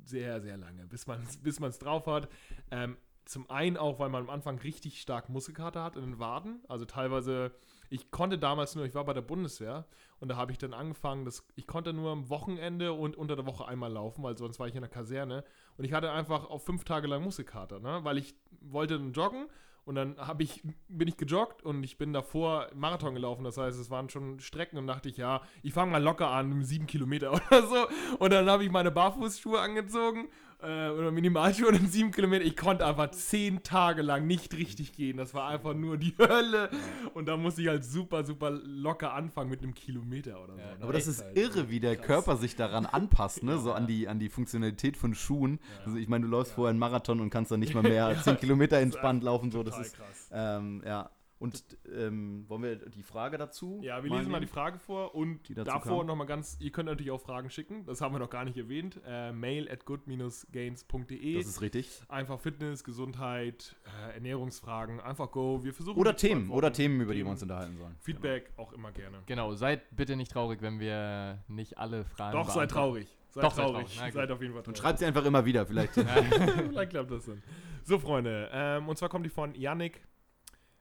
[0.07, 2.29] sehr, sehr lange, bis man es bis drauf hat.
[2.71, 6.61] Ähm, zum einen auch, weil man am Anfang richtig stark Muskelkater hat in den Waden.
[6.69, 7.51] Also teilweise,
[7.89, 9.85] ich konnte damals nur, ich war bei der Bundeswehr
[10.19, 13.45] und da habe ich dann angefangen, dass ich konnte nur am Wochenende und unter der
[13.45, 15.43] Woche einmal laufen, weil sonst war ich in der Kaserne.
[15.77, 17.99] Und ich hatte einfach auf fünf Tage lang Muskelkater, ne?
[18.03, 19.47] weil ich wollte dann joggen
[19.87, 23.45] und dann ich, bin ich gejoggt und ich bin davor Marathon gelaufen.
[23.45, 26.61] Das heißt, es waren schon Strecken und dachte ich, ja, ich fange mal locker an,
[26.65, 27.87] sieben Kilometer oder so.
[28.19, 30.27] Und dann habe ich meine Barfußschuhe angezogen
[30.61, 32.43] äh, oder Minimalschuhe und sieben Kilometer.
[32.45, 35.17] Ich konnte einfach zehn Tage lang nicht richtig gehen.
[35.17, 36.69] Das war einfach nur die Hölle.
[37.13, 40.59] Und da musste ich halt super, super locker anfangen mit einem Kilometer oder so.
[40.59, 40.77] Ja, ne?
[40.81, 41.37] Aber das ist halt.
[41.37, 42.07] irre, wie der Krass.
[42.07, 43.57] Körper sich daran anpasst, ne?
[43.67, 45.59] So an die, an die Funktionalität von Schuhen.
[45.85, 48.37] Also ich meine, du läufst vorher einen Marathon und kannst dann nicht mal mehr 10
[48.37, 49.51] Kilometer entspannt laufen.
[49.51, 50.29] So, das ist krass.
[50.31, 51.09] ähm, ja.
[51.39, 53.79] Und ähm, wollen wir die Frage dazu?
[53.83, 54.47] Ja, wir lesen mal die?
[54.47, 58.01] Frage vor und Die dazu davor nochmal ganz, ihr könnt natürlich auch Fragen schicken, das
[58.01, 58.99] haben wir noch gar nicht erwähnt.
[59.05, 61.35] Äh, mail at good-gains.de.
[61.37, 62.01] Das ist richtig.
[62.09, 63.75] Einfach Fitness, Gesundheit,
[64.09, 65.63] äh, Ernährungsfragen, einfach go.
[65.63, 66.71] Wir versuchen Oder Themen, oder.
[66.73, 67.95] Themen, über die wir uns unterhalten sollen.
[67.99, 69.19] Feedback auch immer gerne.
[69.25, 72.73] Genau, seid bitte nicht traurig, wenn wir nicht alle Fragen Doch, seid beantworten.
[72.73, 73.17] traurig.
[73.29, 73.73] Seid Doch, seid traurig.
[73.85, 73.97] traurig.
[73.99, 74.13] Na gut.
[74.13, 74.77] Seid auf jeden Fall Und traurig.
[74.79, 75.93] schreibt sie einfach immer wieder, vielleicht.
[75.93, 77.41] Vielleicht klappt das dann.
[77.83, 78.49] So, Freunde.
[78.51, 80.01] Ähm, und zwar kommt die von Yannick.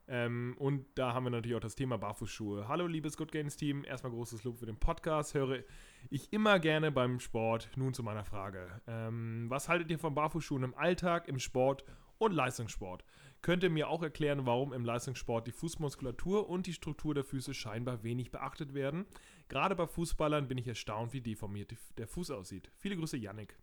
[0.08, 2.68] Ähm, und da haben wir natürlich auch das Thema Barfußschuhe.
[2.68, 3.84] Hallo, liebes Good Games Team.
[3.84, 5.34] Erstmal großes Lob für den Podcast.
[5.34, 5.64] Höre
[6.10, 7.70] ich immer gerne beim Sport.
[7.76, 8.80] Nun zu meiner Frage.
[8.86, 11.84] Ähm, was haltet ihr von Barfußschuhen im Alltag, im Sport
[12.18, 13.04] und Leistungssport?
[13.42, 17.54] Könnt ihr mir auch erklären, warum im Leistungssport die Fußmuskulatur und die Struktur der Füße
[17.54, 19.06] scheinbar wenig beachtet werden?
[19.48, 22.70] Gerade bei Fußballern bin ich erstaunt, wie deformiert der Fuß aussieht.
[22.76, 23.56] Viele Grüße, Yannick.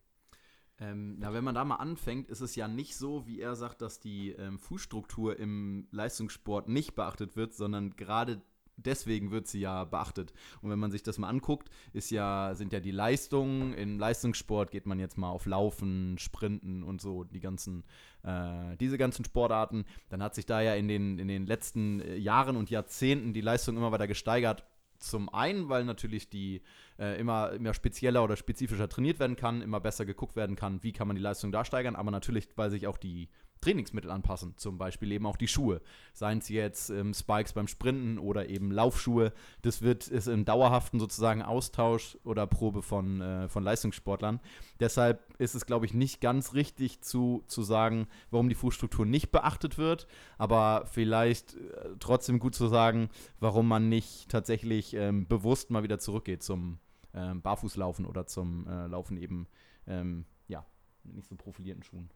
[0.80, 3.82] Ähm, na, wenn man da mal anfängt, ist es ja nicht so, wie er sagt,
[3.82, 8.42] dass die ähm, Fußstruktur im Leistungssport nicht beachtet wird, sondern gerade
[8.78, 10.34] deswegen wird sie ja beachtet.
[10.62, 14.72] Und wenn man sich das mal anguckt, ist ja, sind ja die Leistungen, im Leistungssport
[14.72, 17.84] geht man jetzt mal auf Laufen, Sprinten und so, die ganzen,
[18.24, 22.16] äh, diese ganzen Sportarten, dann hat sich da ja in den, in den letzten äh,
[22.16, 24.66] Jahren und Jahrzehnten die Leistung immer weiter gesteigert.
[25.00, 26.62] Zum einen, weil natürlich die
[27.00, 30.94] äh, immer, immer spezieller oder spezifischer trainiert werden kann, immer besser geguckt werden kann, wie
[30.94, 33.30] kann man die Leistung da steigern, aber natürlich, weil sich auch die
[33.64, 35.82] Trainingsmittel anpassen, zum Beispiel eben auch die Schuhe.
[36.14, 39.32] Seien es jetzt ähm, Spikes beim Sprinten oder eben Laufschuhe.
[39.62, 44.42] Das wird ist im dauerhaften sozusagen Austausch oder Probe von, äh, von Leistungssportlern.
[44.80, 49.32] Deshalb ist es, glaube ich, nicht ganz richtig zu, zu sagen, warum die Fußstruktur nicht
[49.32, 55.72] beachtet wird, aber vielleicht äh, trotzdem gut zu sagen, warum man nicht tatsächlich ähm, bewusst
[55.72, 56.80] mal wieder zurückgeht zum
[57.14, 59.48] ähm, Barfußlaufen oder zum äh, Laufen eben,
[59.88, 60.66] ähm, ja,
[61.04, 62.10] nicht so profilierten Schuhen.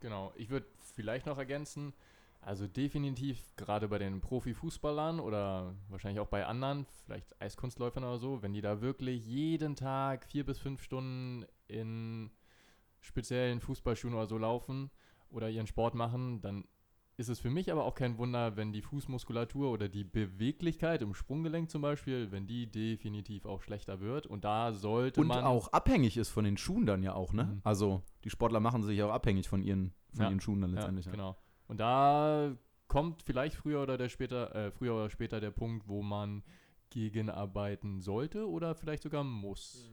[0.00, 1.92] Genau, ich würde vielleicht noch ergänzen,
[2.40, 8.42] also definitiv gerade bei den Profifußballern oder wahrscheinlich auch bei anderen, vielleicht Eiskunstläufern oder so,
[8.42, 12.30] wenn die da wirklich jeden Tag vier bis fünf Stunden in
[13.00, 14.90] speziellen Fußballschuhen oder so laufen
[15.30, 16.64] oder ihren Sport machen, dann
[17.18, 21.14] ist es für mich aber auch kein Wunder, wenn die Fußmuskulatur oder die Beweglichkeit im
[21.14, 24.26] Sprunggelenk zum Beispiel, wenn die definitiv auch schlechter wird.
[24.26, 27.44] Und da sollte Und man auch abhängig ist von den Schuhen dann ja auch, ne?
[27.44, 27.60] Mhm.
[27.64, 30.30] Also die Sportler machen sich auch abhängig von ihren, von Ja.
[30.30, 31.06] ihren Schuhen dann letztendlich.
[31.06, 31.36] Ja, genau.
[31.66, 36.02] Und da kommt vielleicht früher oder der später, äh, früher oder später der Punkt, wo
[36.02, 36.44] man
[36.90, 39.90] gegenarbeiten sollte oder vielleicht sogar muss.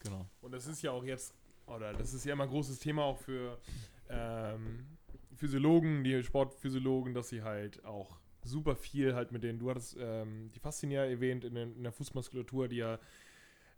[0.00, 0.26] Genau.
[0.42, 1.34] Und das ist ja auch jetzt,
[1.66, 3.58] oder das ist ja immer ein großes Thema auch für
[4.10, 4.97] ähm,
[5.38, 10.50] Physiologen, die Sportphysiologen, dass sie halt auch super viel halt mit denen, du hattest ähm,
[10.54, 12.98] die Faszinier erwähnt in, den, in der Fußmuskulatur, die ja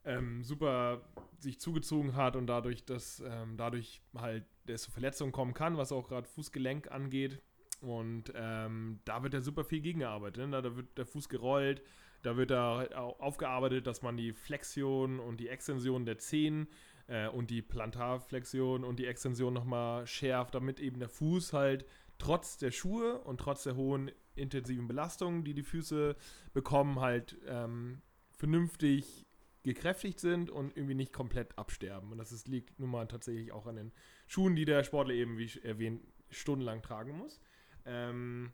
[0.04, 1.02] ähm, super
[1.38, 5.92] sich zugezogen hat und dadurch, dass ähm, dadurch halt es zu Verletzungen kommen kann, was
[5.92, 7.40] auch gerade Fußgelenk angeht.
[7.80, 10.48] Und ähm, da wird ja super viel gegengearbeitet.
[10.48, 10.62] Ne?
[10.62, 11.82] Da wird der Fuß gerollt,
[12.22, 12.84] da wird da
[13.18, 16.68] aufgearbeitet, dass man die Flexion und die Extension der Zehen
[17.10, 21.84] äh, und die Plantarflexion und die Extension nochmal schärft, damit eben der Fuß halt
[22.18, 26.16] trotz der Schuhe und trotz der hohen intensiven Belastungen, die die Füße
[26.52, 29.26] bekommen, halt ähm, vernünftig
[29.62, 32.12] gekräftigt sind und irgendwie nicht komplett absterben.
[32.12, 33.92] Und das ist, liegt nun mal tatsächlich auch an den
[34.26, 37.40] Schuhen, die der Sportler eben, wie erwähnt, stundenlang tragen muss.
[37.84, 38.52] Ähm,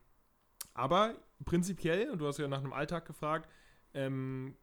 [0.72, 3.50] aber prinzipiell, und du hast ja nach einem Alltag gefragt,
[3.94, 4.56] ähm,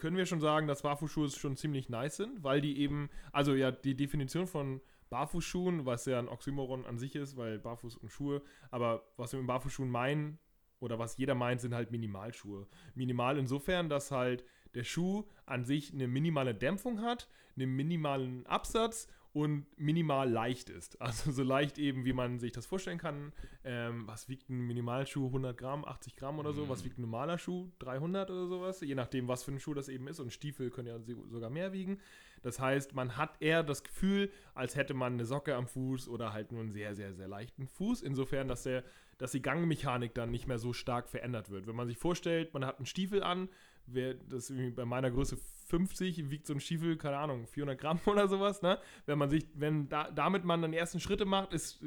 [0.00, 3.70] können wir schon sagen, dass Barfußschuhe schon ziemlich nice sind, weil die eben, also ja,
[3.70, 8.42] die Definition von Barfußschuhen, was ja ein Oxymoron an sich ist, weil Barfuß und Schuhe,
[8.70, 10.38] aber was wir mit Barfußschuhen meinen,
[10.80, 12.66] oder was jeder meint, sind halt Minimalschuhe.
[12.94, 19.08] Minimal insofern, dass halt der Schuh an sich eine minimale Dämpfung hat, einen minimalen Absatz
[19.32, 21.00] und minimal leicht ist.
[21.00, 23.32] Also so leicht eben, wie man sich das vorstellen kann.
[23.64, 25.26] Ähm, was wiegt ein Minimalschuh?
[25.26, 26.68] 100 Gramm, 80 Gramm oder so?
[26.68, 27.68] Was wiegt ein normaler Schuh?
[27.78, 28.80] 300 oder sowas?
[28.80, 30.20] Je nachdem, was für ein Schuh das eben ist.
[30.20, 31.98] Und Stiefel können ja sogar mehr wiegen.
[32.42, 36.32] Das heißt, man hat eher das Gefühl, als hätte man eine Socke am Fuß oder
[36.32, 38.02] halt nur einen sehr, sehr, sehr leichten Fuß.
[38.02, 38.82] Insofern, dass, der,
[39.18, 41.66] dass die Gangmechanik dann nicht mehr so stark verändert wird.
[41.66, 43.48] Wenn man sich vorstellt, man hat einen Stiefel an,
[43.86, 45.36] wer das irgendwie bei meiner Größe
[45.70, 48.78] 50 wiegt so ein Stiefel, keine Ahnung, 400 Gramm oder sowas, ne?
[49.06, 51.80] Wenn man sich, wenn da, damit man dann die ersten Schritte macht, ist,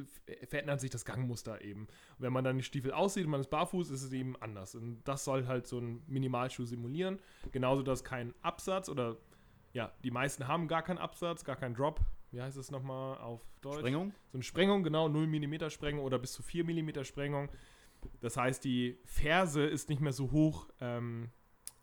[0.47, 1.87] verändert sich das Gangmuster eben.
[2.17, 4.75] Wenn man dann die Stiefel aussieht und man ist barfuß, ist es eben anders.
[4.75, 7.19] Und das soll halt so ein Minimalschuh simulieren.
[7.51, 9.17] Genauso, dass kein Absatz oder,
[9.73, 11.99] ja, die meisten haben gar keinen Absatz, gar keinen Drop.
[12.31, 13.79] Wie heißt es nochmal auf Deutsch?
[13.79, 14.11] Sprengung?
[14.31, 17.49] So eine Sprengung, genau, 0 mm Sprengung oder bis zu 4 mm Sprengung.
[18.21, 21.29] Das heißt, die Ferse ist nicht mehr so hoch, ähm,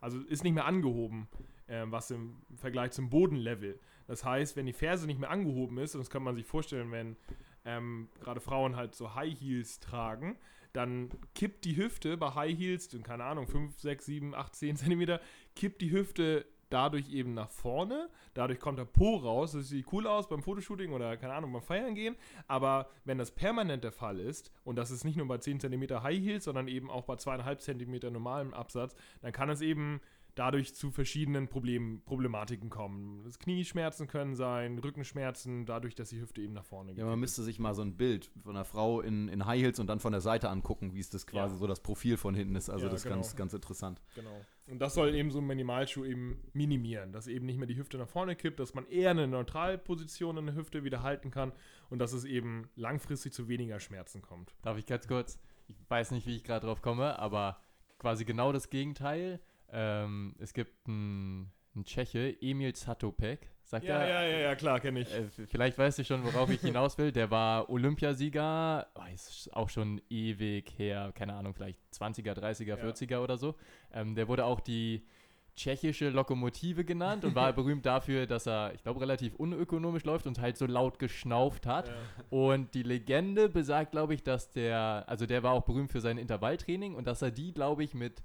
[0.01, 1.29] also ist nicht mehr angehoben,
[1.67, 3.79] äh, was im Vergleich zum Bodenlevel.
[4.07, 6.91] Das heißt, wenn die Ferse nicht mehr angehoben ist, und das kann man sich vorstellen,
[6.91, 7.17] wenn
[7.65, 10.37] ähm, gerade Frauen halt so High Heels tragen,
[10.73, 15.21] dann kippt die Hüfte bei High Heels, keine Ahnung, 5, 6, 7, 8, 10 Zentimeter,
[15.57, 18.09] kippt die Hüfte dadurch eben nach vorne.
[18.35, 19.53] Dadurch kommt der Po raus.
[19.53, 22.17] Das sieht cool aus beim Fotoshooting oder keine Ahnung, beim Feiern gehen.
[22.47, 26.03] Aber wenn das permanent der Fall ist, und das ist nicht nur bei 10 cm
[26.03, 30.01] High Heels, sondern eben auch bei 2,5 cm normalem Absatz, dann kann es eben
[30.35, 33.23] dadurch zu verschiedenen Problem, Problematiken kommen.
[33.25, 36.99] Das Knieschmerzen können sein, Rückenschmerzen, dadurch, dass die Hüfte eben nach vorne geht.
[36.99, 39.79] Ja, man müsste sich mal so ein Bild von einer Frau in, in High Heels
[39.79, 41.59] und dann von der Seite angucken, wie es das quasi Ja.
[41.59, 42.71] so das Profil von hinten ist.
[42.71, 43.17] Also Ja, das ist genau.
[43.17, 44.01] ganz, ganz interessant.
[44.15, 44.45] Genau.
[44.67, 47.99] Und das soll eben so ein Minimalschuh eben minimieren, dass eben nicht mehr die Hüfte
[47.99, 51.53] nach vorne kippt, dass man eher eine Neutralposition in der Hüfte wieder halten kann
[51.89, 54.55] und dass es eben langfristig zu weniger Schmerzen kommt.
[54.63, 55.39] Darf ich ganz kurz?
[55.67, 57.61] Ich weiß nicht, wie ich gerade drauf komme, aber
[57.99, 59.41] quasi genau das Gegenteil.
[59.73, 61.53] Ähm, es gibt einen,
[61.85, 63.49] Tscheche, Emil Zatopek.
[63.63, 64.09] Sagt Ja, er?
[64.09, 65.15] ja, ja, ja, klar, kenne ich.
[65.15, 67.13] Äh, vielleicht weißt du schon, worauf ich hinaus will.
[67.13, 72.77] Der war Olympiasieger, oh, ist auch schon ewig her, keine Ahnung, vielleicht 20er, 30er, Ja.
[72.77, 73.55] 40er oder so.
[73.93, 75.07] Ähm, der wurde auch die
[75.55, 80.41] tschechische Lokomotive genannt und war berühmt dafür, dass er, ich glaube, relativ unökonomisch läuft und
[80.41, 81.89] halt so laut geschnauft hat.
[81.89, 81.95] Ja.
[82.31, 86.19] Und die Legende besagt, glaube ich, dass der, also der war auch berühmt für sein
[86.19, 88.23] Intervalltraining und dass er die, glaube ich, mit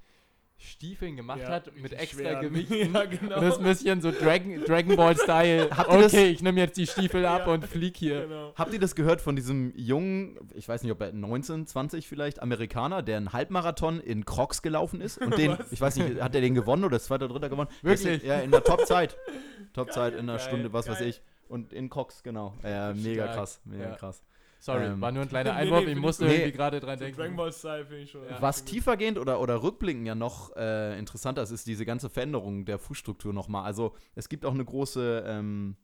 [0.58, 2.34] Stiefeln gemacht Ja, hat, mit extra.
[2.42, 2.94] Gewichten.
[2.94, 3.36] Ja, genau.
[3.36, 5.70] Und das ist ein bisschen so Dragon, Dragon Ball Style.
[5.78, 7.54] Habt ihr das- okay, ich nehme jetzt die Stiefel ab Ja.
[7.54, 8.22] und flieg hier.
[8.28, 8.54] Genau.
[8.56, 12.42] Habt ihr das gehört von diesem jungen, ich weiß nicht, ob er 19, 20 vielleicht,
[12.42, 15.18] Amerikaner, der einen Halbmarathon in Crocs gelaufen ist?
[15.18, 17.70] Und den, ich weiß nicht, hat er den gewonnen oder ist zweiter, dritter gewonnen?
[17.82, 18.24] Wirklich?
[18.24, 19.18] Ja, in der Topzeit.
[19.74, 21.10] Topzeit in einer geil, Stunde, was weiß geil.
[21.10, 21.22] ich.
[21.48, 22.56] Und in Crocs, genau.
[22.64, 23.36] Ja, mega Stark.
[23.38, 23.96] krass, mega Ja.
[23.98, 24.24] krass.
[24.66, 25.86] Sorry, Ähm, war nur ein kleiner Nee, Einwurf.
[25.86, 26.40] nee, ich musste ich gut.
[26.40, 27.16] irgendwie gerade dran denken.
[27.20, 28.24] Dragon Ball Style finde ich schon.
[28.28, 28.42] Ja.
[28.42, 32.80] Was tiefergehend oder, oder rückblickend ja noch äh, interessanter ist, ist diese ganze Veränderung der
[32.80, 33.64] Fußstruktur nochmal.
[33.64, 35.76] Also es gibt auch eine große ähm,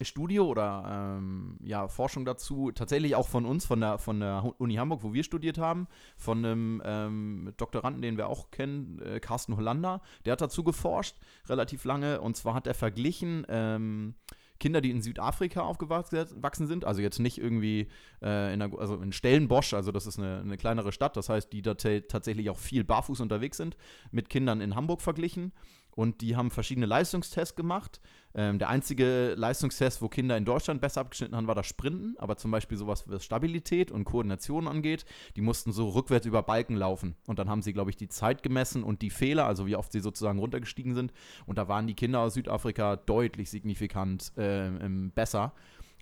[0.00, 4.74] Studie oder ähm, ja, Forschung dazu, tatsächlich auch von uns, von der, von der Uni
[4.76, 9.56] Hamburg, wo wir studiert haben, von einem ähm, Doktoranden, den wir auch kennen, äh, Carsten
[9.56, 11.16] Hollander, der hat dazu geforscht,
[11.48, 14.14] relativ lange, und zwar hat er verglichen, ähm,
[14.60, 17.88] Kinder, die in Südafrika aufgewachsen sind, also jetzt nicht irgendwie
[18.22, 21.52] äh, in, einer, also in Stellenbosch, also das ist eine, eine kleinere Stadt, das heißt,
[21.52, 23.76] die da tatsächlich auch viel barfuß unterwegs sind,
[24.12, 25.52] mit Kindern in Hamburg verglichen.
[25.94, 28.00] Und die haben verschiedene Leistungstests gemacht.
[28.34, 32.16] Ähm, der einzige Leistungstest, wo Kinder in Deutschland besser abgeschnitten haben, war das Sprinten.
[32.18, 35.04] Aber zum Beispiel sowas, was Stabilität und Koordination angeht,
[35.36, 37.14] die mussten so rückwärts über Balken laufen.
[37.26, 39.92] Und dann haben sie, glaube ich, die Zeit gemessen und die Fehler, also wie oft
[39.92, 41.12] sie sozusagen runtergestiegen sind.
[41.46, 44.70] Und da waren die Kinder aus Südafrika deutlich signifikant äh,
[45.14, 45.52] besser.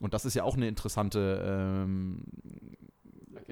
[0.00, 2.24] Und das ist ja auch eine interessante ähm,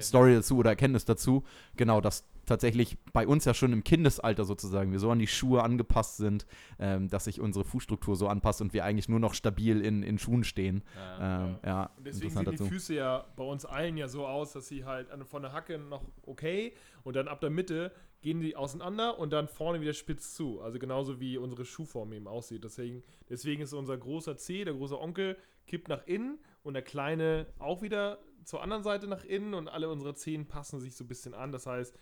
[0.02, 1.44] Story dazu oder Erkenntnis dazu.
[1.76, 5.62] Genau, dass tatsächlich bei uns ja schon im Kindesalter sozusagen wir so an die Schuhe
[5.62, 6.46] angepasst sind,
[6.80, 10.18] ähm, dass sich unsere Fußstruktur so anpasst und wir eigentlich nur noch stabil in, in
[10.18, 10.82] Schuhen stehen.
[10.96, 11.44] Ja.
[11.44, 12.64] Ähm, ja, Und deswegen sehen die dazu.
[12.64, 15.78] Füße ja bei uns allen ja so aus, dass sie halt an- von der Hacke
[15.78, 16.72] noch okay
[17.04, 20.60] und dann ab der Mitte gehen die auseinander und dann vorne wieder spitz zu.
[20.60, 22.64] Also genauso wie unsere Schuhform eben aussieht.
[22.64, 25.36] Deswegen, deswegen ist unser großer C, der große Onkel,
[25.66, 28.18] kippt nach innen und der kleine auch wieder
[28.50, 31.52] zur anderen Seite nach innen und alle unsere Zehen passen sich so ein bisschen an.
[31.52, 31.96] Das heißt,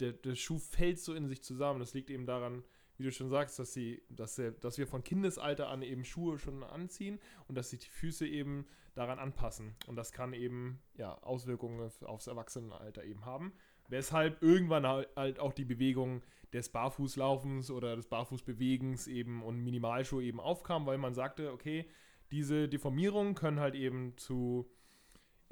[0.00, 1.80] der, der Schuh fällt so in sich zusammen.
[1.80, 2.64] Das liegt eben daran,
[2.96, 6.38] wie du schon sagst, dass, sie, dass, der, dass wir von Kindesalter an eben Schuhe
[6.38, 9.74] schon anziehen und dass sich die Füße eben daran anpassen.
[9.86, 13.52] Und das kann eben ja, Auswirkungen aufs Erwachsenenalter eben haben.
[13.88, 16.22] Weshalb irgendwann halt auch die Bewegung
[16.54, 21.86] des Barfußlaufens oder des Barfußbewegens eben und Minimalschuhe eben aufkam, weil man sagte, okay,
[22.30, 24.70] diese Deformierungen können halt eben zu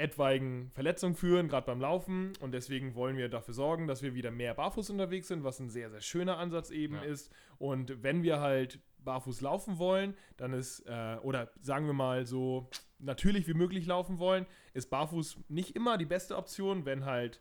[0.00, 2.32] etwaigen Verletzungen führen, gerade beim Laufen.
[2.40, 5.68] Und deswegen wollen wir dafür sorgen, dass wir wieder mehr barfuß unterwegs sind, was ein
[5.68, 7.02] sehr, sehr schöner Ansatz eben Ja.
[7.02, 7.32] ist.
[7.58, 12.68] Und wenn wir halt barfuß laufen wollen, dann ist, äh, oder sagen wir mal so
[12.98, 17.40] natürlich wie möglich laufen wollen, ist barfuß nicht immer die beste Option, wenn halt,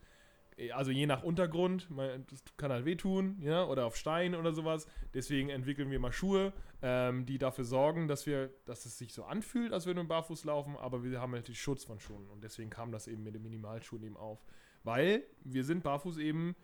[0.73, 1.87] also je nach Untergrund,
[2.29, 4.87] das kann halt wehtun, ja, oder auf Stein oder sowas.
[5.13, 9.23] Deswegen entwickeln wir mal Schuhe, ähm, die dafür sorgen, dass wir, dass es sich so
[9.23, 12.69] anfühlt, als würden wir barfuß laufen, aber wir haben natürlich Schutz von Schuhen und deswegen
[12.69, 14.43] kam das eben mit den Minimalschuhen eben auf.
[14.83, 16.55] Weil wir sind barfuß eben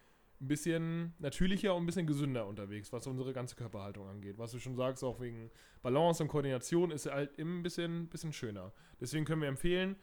[0.41, 4.37] ein bisschen natürlicher und ein bisschen gesünder unterwegs, was unsere ganze Körperhaltung angeht.
[4.37, 5.49] Was du schon sagst, auch wegen
[5.81, 8.73] Balance und Koordination ist halt immer ein bisschen, bisschen schöner.
[8.99, 9.95] Deswegen können wir empfehlen,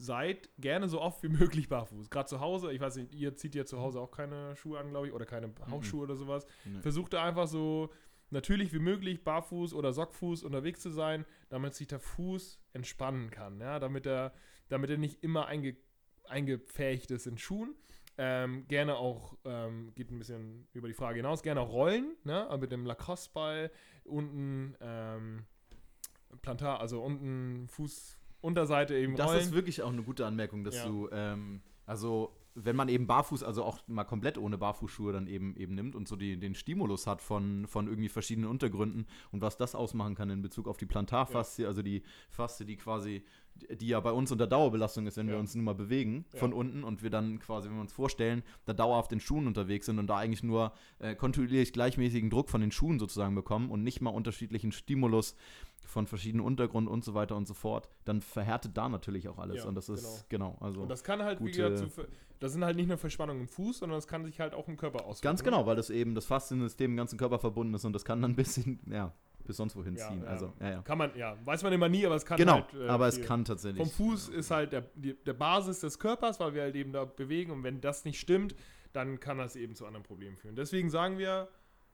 [0.00, 2.10] seid gerne so oft wie möglich barfuß.
[2.10, 4.90] Gerade zu Hause, ich weiß nicht, ihr zieht ja zu Hause auch keine Schuhe an,
[4.90, 6.46] glaube ich, oder keine Hausschuhe oder sowas.
[6.64, 6.80] Nee.
[6.80, 7.90] Versucht da einfach so
[8.30, 13.60] natürlich wie möglich barfuß oder Sockfuß unterwegs zu sein, damit sich der Fuß entspannen kann,
[13.60, 14.32] ja, damit er,
[14.68, 15.76] damit er nicht immer einge,
[16.28, 17.74] eingepfercht ist in Schuhen.
[18.16, 22.48] Ähm, gerne auch, ähm, geht ein bisschen über die Frage hinaus, gerne auch rollen, ne?
[22.60, 23.70] mit dem Lacrosse-Ball
[24.04, 25.46] unten ähm,
[26.42, 27.66] Plantar, also unten
[28.40, 29.40] Fußunterseite eben Das rollen.
[29.40, 30.86] ist wirklich auch eine gute Anmerkung, dass Ja.
[30.86, 35.54] du, ähm, also wenn man eben barfuß, also auch mal komplett ohne Barfußschuhe dann eben
[35.56, 39.56] eben nimmt und so die, den Stimulus hat von, von irgendwie verschiedenen Untergründen und was
[39.56, 43.22] das ausmachen kann in Bezug auf die Plantarfaszie, also die Faszie, die quasi,
[43.54, 45.40] die ja bei uns unter Dauerbelastung ist, wenn wir Ja.
[45.40, 46.40] uns nun mal bewegen Ja.
[46.40, 49.86] von unten und wir dann quasi, wenn wir uns vorstellen, da dauerhaft in Schuhen unterwegs
[49.86, 53.84] sind und da eigentlich nur äh, kontinuierlich gleichmäßigen Druck von den Schuhen sozusagen bekommen und
[53.84, 55.36] nicht mal unterschiedlichen Stimulus
[55.90, 59.58] von verschiedenen Untergrund und so weiter und so fort, dann verhärtet da natürlich auch alles.
[59.58, 62.06] Ja, und das ist, genau, also und das kann halt, gute- gesagt, zu,
[62.38, 64.76] das sind halt nicht nur Verspannungen im Fuß, sondern das kann sich halt auch im
[64.76, 65.22] Körper auswirken.
[65.22, 68.22] ganz genau, weil das eben das Fasziensystem im ganzen Körper verbunden ist und das kann
[68.22, 69.12] dann bis hin, ja,
[69.44, 70.22] bis sonst wohin Ja, ziehen.
[70.22, 70.28] ja.
[70.28, 70.82] Also, ja, ja.
[70.82, 72.74] Kann man, ja, weiß man immer nie, aber es kann Genau, halt.
[72.74, 73.78] äh, aber es kann tatsächlich.
[73.82, 77.04] Vom Fuß ist halt der, die, der Basis des Körpers, weil wir halt eben da
[77.04, 78.54] bewegen und wenn das nicht stimmt,
[78.92, 80.56] dann kann das eben zu anderen Problemen führen.
[80.56, 81.48] Deswegen sagen wir,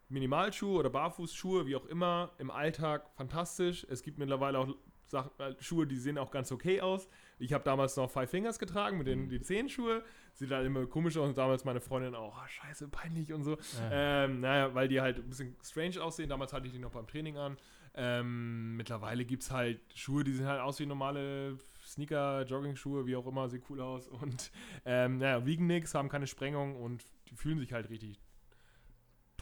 [0.09, 3.87] Minimalschuhe oder Barfußschuhe, wie auch immer, im Alltag fantastisch.
[3.91, 4.69] Es gibt mittlerweile auch
[5.07, 7.09] Sachen, äh, Schuhe, die sehen auch ganz okay aus.
[7.39, 10.03] Ich habe damals noch Five Fingers getragen mit den die Zehenschuhe.
[10.33, 13.57] Sieht halt immer komisch aus und damals meine Freundin auch, oh, scheiße, peinlich und so.
[13.91, 16.29] Ähm, naja, weil die halt ein bisschen strange aussehen.
[16.29, 17.57] Damals hatte ich die noch beim Training an.
[17.95, 23.17] Ähm, mittlerweile gibt es halt Schuhe, die sehen halt aus wie normale Sneaker, Jogging-Schuhe, wie
[23.17, 24.09] auch immer, sieht cool aus.
[24.09, 24.51] Und
[24.85, 28.21] ähm, naja, wiegen nichts, haben keine Sprengung und die fühlen sich halt richtig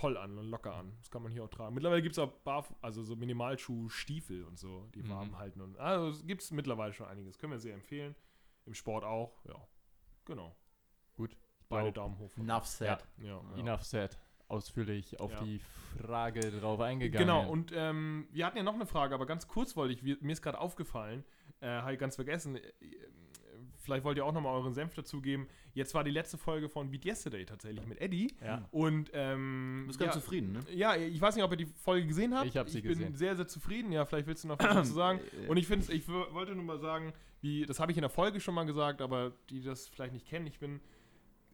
[0.04, 0.92] toll an und locker an.
[0.98, 1.74] Das kann man hier auch tragen.
[1.74, 5.08] Mittlerweile gibt es auch Barf also so Minimalschuh-Stiefel und so, die Mhm.
[5.10, 5.60] warm halten.
[5.60, 7.38] Und, also es gibt mittlerweile schon einiges.
[7.38, 8.14] Können wir sehr empfehlen.
[8.66, 9.56] Im Sport auch, ja.
[10.26, 10.54] Genau.
[11.14, 11.36] Gut.
[11.68, 12.36] Beide glaub, Daumen hoch.
[12.36, 13.06] Enough said.
[13.18, 13.56] Ja, ja.
[13.56, 14.18] Enough said.
[14.48, 15.42] Ausführlich auf Ja.
[15.42, 15.58] die
[15.98, 17.26] Frage drauf eingegangen.
[17.26, 20.32] Genau, und ähm, wir hatten ja noch eine Frage, aber ganz kurz wollte ich, mir
[20.32, 21.24] ist gerade aufgefallen,
[21.60, 22.60] äh, habe ich ganz vergessen, äh,
[23.84, 25.46] vielleicht wollt ihr auch nochmal euren Senf dazugeben.
[25.74, 28.34] Jetzt war die letzte Folge von Beat Yesterday tatsächlich mit Eddie.
[28.42, 28.66] ja.
[28.72, 30.60] Und ähm, Du bist ganz ja, zufrieden, ne?
[30.74, 32.46] ja, ich weiß nicht, ob ihr die Folge gesehen habt.
[32.46, 33.04] Ich hab sie Ich gesehen.
[33.08, 33.92] bin sehr, sehr zufrieden.
[33.92, 35.20] Ja, vielleicht willst du noch was dazu sagen.
[35.44, 38.10] Äh, Und ich finde ich wollte nur mal sagen, wie, das habe ich in der
[38.10, 40.80] Folge schon mal gesagt, aber die das vielleicht nicht kennen, ich bin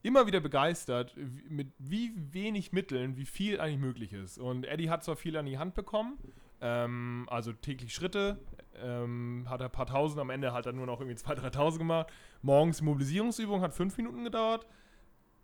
[0.02, 4.38] immer wieder begeistert, wie- mit wie wenig Mitteln, wie viel eigentlich möglich ist.
[4.38, 6.16] Und Eddie hat zwar viel an die Hand bekommen,
[6.62, 8.38] ähm, also täglich Schritte,
[8.82, 11.78] ähm, hat er ein paar tausend, am Ende hat er nur noch irgendwie 2.000, 3.000
[11.78, 12.12] gemacht.
[12.42, 14.66] Morgens Mobilisierungsübung hat fünf Minuten gedauert.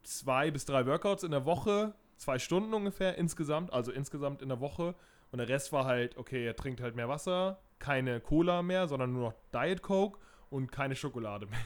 [0.02, 4.60] Zwei bis drei Workouts in der Woche zwei Stunden ungefähr insgesamt, also insgesamt in der
[4.60, 4.94] Woche.
[5.30, 9.12] Und der Rest war halt, okay, er trinkt halt mehr Wasser, keine Cola mehr, sondern
[9.12, 10.18] nur noch Diet Coke
[10.50, 11.58] und keine Schokolade mehr.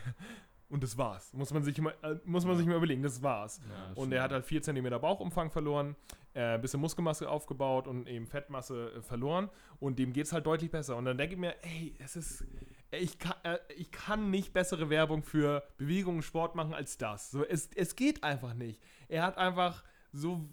[0.70, 1.32] Und das war's.
[1.34, 3.60] Muss man sich mal, äh, muss man sich mal überlegen, das war's.
[3.96, 5.96] Und er hat halt 4 cm Bauchumfang verloren,
[6.32, 9.50] äh, bisschen Muskelmasse aufgebaut und eben Fettmasse äh, verloren.
[9.80, 10.96] Und dem geht's halt deutlich besser.
[10.96, 12.44] Und dann denke ich mir, ey, es ist.
[12.92, 17.32] Ich kann, äh, ich kann nicht bessere Werbung für Bewegung und Sport machen als das.
[17.32, 18.80] So, es, es geht einfach nicht.
[19.08, 20.48] Er hat einfach so,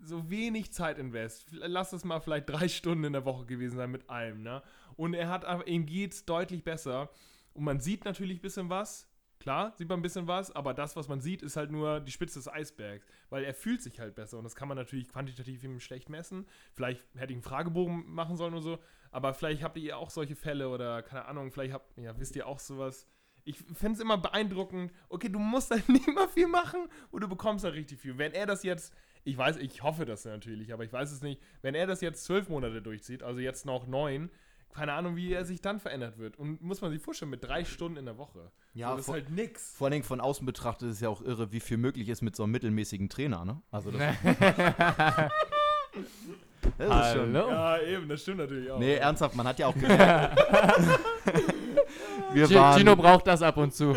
[0.00, 1.46] so wenig Zeit invest.
[1.52, 4.62] Lass es mal vielleicht drei Stunden in der Woche gewesen sein mit allem, ne?
[4.96, 7.10] Und er hat einfach, ihm geht's deutlich besser.
[7.54, 9.11] Und man sieht natürlich ein bisschen was.
[9.42, 12.12] Klar, sieht man ein bisschen was, aber das, was man sieht, ist halt nur die
[12.12, 15.64] Spitze des Eisbergs, weil er fühlt sich halt besser und das kann man natürlich quantitativ
[15.64, 16.46] ihm schlecht messen.
[16.74, 18.78] Vielleicht hätte ich einen Fragebogen machen sollen oder so,
[19.10, 22.46] aber vielleicht habt ihr auch solche Fälle oder keine Ahnung, vielleicht habt, ja, wisst ihr
[22.46, 23.08] auch sowas.
[23.42, 27.28] Ich fände es immer beeindruckend, okay, du musst halt nicht mal viel machen und du
[27.28, 28.18] bekommst halt richtig viel.
[28.18, 31.42] Wenn er das jetzt, ich weiß, ich hoffe das natürlich, aber ich weiß es nicht,
[31.62, 34.30] wenn er das jetzt zwölf Monate durchzieht, also jetzt noch neun,
[34.74, 36.38] keine Ahnung, wie er sich dann verändert wird.
[36.38, 38.50] Und muss man sich vorstellen, mit drei Stunden in der Woche.
[38.74, 39.74] Ja, so, das vor- ist halt nix.
[39.76, 42.22] Vor allen Dingen von außen betrachtet ist es ja auch irre, wie viel möglich ist
[42.22, 43.60] mit so einem mittelmäßigen Trainer, ne?
[43.70, 44.00] Also das,
[46.78, 47.34] das ist schon.
[47.36, 47.48] Hallo?
[47.50, 48.78] Ja, eben, das stimmt natürlich auch.
[48.78, 50.40] Nee, ernsthaft, man hat ja auch gemerkt.
[52.32, 53.94] Wir waren, Gino braucht das ab und zu.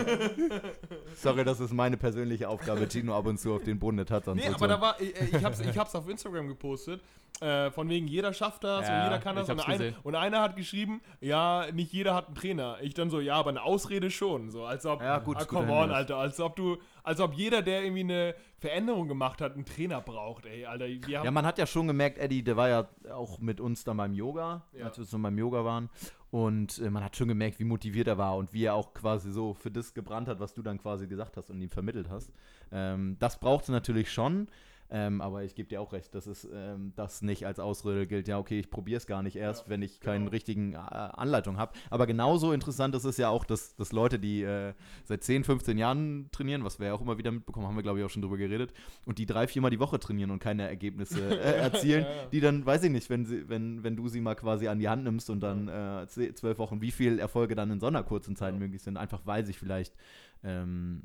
[1.15, 4.37] sorry, das ist meine persönliche Aufgabe, Gino ab und zu auf den Boden der Tatsachen
[4.37, 7.01] Nee, aber da war, ich, ich hab's, ich hab's auf Instagram gepostet,
[7.41, 9.49] äh, von wegen jeder schafft das Ja, und jeder kann das.
[9.49, 9.95] Und, gesehen.
[10.03, 12.77] und einer hat geschrieben, ja, nicht jeder hat einen Trainer.
[12.81, 14.49] Ich dann so, ja, aber eine Ausrede schon.
[14.49, 15.91] So, als ob, Ja, gut, ah, come on.
[15.91, 19.99] Alter, als ob du, als ob jeder, der irgendwie eine Veränderung gemacht hat, einen Trainer
[20.01, 20.87] braucht, ey, Alter.
[20.87, 23.83] Wir haben Ja, man hat ja schon gemerkt, Eddie, der war ja auch mit uns
[23.83, 24.85] dann beim Yoga, Ja.
[24.85, 25.89] als wir so beim Yoga waren.
[26.35, 29.31] Und äh, man hat schon gemerkt, wie motiviert er war und wie er auch quasi
[29.31, 32.29] so für das gebrannt hat, was du dann quasi gesagt hast und ihm vermittelt hast.
[32.73, 34.49] Ähm, das braucht es natürlich schon.
[34.91, 38.27] Ähm, aber ich gebe dir auch recht, dass es ähm, das nicht als Ausrede gilt.
[38.27, 40.31] Ja, okay, ich probiere es gar nicht erst, Ja, wenn ich keine genau.
[40.31, 41.73] richtigen äh, Anleitung habe.
[41.89, 44.73] Aber genauso interessant ist es ja auch, dass, dass Leute, die äh,
[45.03, 47.99] seit 10, 15 Jahren trainieren, was wir ja auch immer wieder mitbekommen, haben wir glaube
[47.99, 48.73] ich auch schon drüber geredet,
[49.05, 52.25] und die drei, viermal die Woche trainieren und keine Ergebnisse äh, erzielen, Ja, ja.
[52.27, 54.87] die dann, weiß ich nicht, wenn, sie, wenn, wenn du sie mal quasi an die
[54.87, 58.35] Hand nimmst und dann äh, zwölf Wochen, wie viel Erfolge dann in so einer kurzen
[58.35, 59.95] Zeit möglich sind, einfach weil sich vielleicht
[60.43, 61.03] ähm,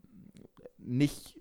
[0.79, 1.39] nicht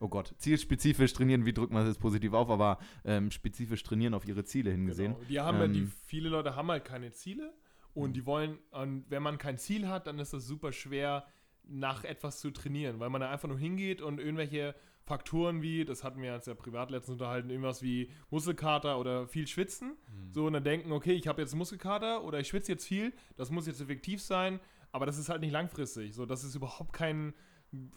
[0.00, 4.14] oh Gott, zielspezifisch trainieren, wie drückt man das jetzt positiv auf, aber ähm, spezifisch trainieren
[4.14, 5.14] auf ihre Ziele hingesehen.
[5.14, 5.24] Genau.
[5.28, 7.52] Die haben ja, die, Ähm, viele Leute haben halt keine Ziele
[7.94, 11.26] und die wollen, und wenn man kein Ziel hat, dann ist es super schwer,
[11.66, 14.74] nach etwas zu trainieren, weil man da einfach nur hingeht und irgendwelche
[15.06, 19.46] Faktoren wie, das hatten wir jetzt ja privat letztens unterhalten, irgendwas wie Muskelkater oder viel
[19.46, 19.96] Schwitzen,
[20.30, 23.50] so und dann denken, okay, ich habe jetzt Muskelkater oder ich schwitze jetzt viel, das
[23.50, 24.60] muss jetzt effektiv sein,
[24.92, 27.34] aber das ist halt nicht langfristig, so, das ist überhaupt kein,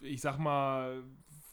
[0.02, 1.04] ich sag mal,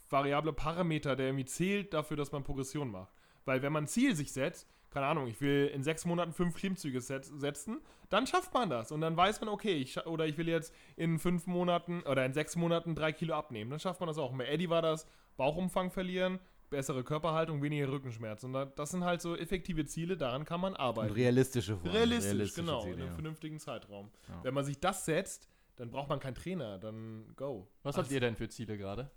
[0.09, 3.13] variable Parameter, der irgendwie zählt dafür, dass man Progression macht.
[3.45, 6.55] Weil wenn man ein Ziel sich setzt, keine Ahnung, ich will in sechs Monaten fünf
[6.55, 7.81] Klimmzüge setz, setzen,
[8.11, 8.93] dann schafft man das.
[8.93, 12.33] Und dann weiß man, okay, ich, oder ich will jetzt in fünf Monaten oder in
[12.33, 13.71] sechs Monaten drei Kilo abnehmen.
[13.71, 14.31] Dann schafft man das auch.
[14.31, 16.39] Und bei Eddie war das Bauchumfang verlieren,
[16.71, 18.45] bessere Körperhaltung, weniger Rückenschmerz.
[18.45, 21.13] Und da, das sind halt so effektive Ziele, daran kann man Und arbeiten.
[21.13, 23.15] realistische vor allem, Realistisch, realistische genau, Ziele, in einem ja.
[23.15, 24.11] vernünftigen Zeitraum.
[24.29, 24.45] Ja.
[24.45, 27.67] Wenn man sich das setzt, dann braucht man keinen Trainer, dann go.
[27.83, 29.11] Was habt ihr denn für Ziele gerade?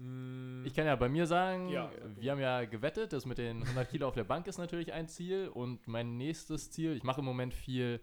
[0.00, 1.90] Mm, Ich kann ja bei mir sagen, Ja.
[2.16, 5.08] wir haben ja gewettet, das mit den 100 Kilo auf der Bank ist natürlich ein
[5.08, 8.00] Ziel und mein nächstes Ziel, ich mache im Moment viel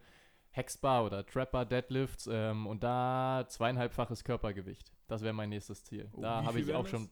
[0.52, 4.92] Hexbar oder Trapper Deadlifts ähm, und da zweieinhalbfaches Körpergewicht.
[5.08, 6.10] Das wäre mein nächstes Ziel.
[6.14, 7.10] Oh, da habe ich auch schon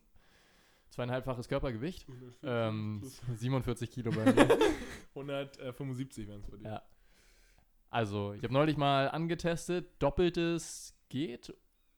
[0.89, 2.07] zweieinhalbfaches Körpergewicht.
[2.07, 4.57] 140 Ähm, plus 47 Kilo bei mir.
[5.15, 6.63] 175 wären es bei dir.
[6.69, 6.81] Ja.
[7.89, 11.53] Also, ich habe neulich mal angetestet, doppeltes geht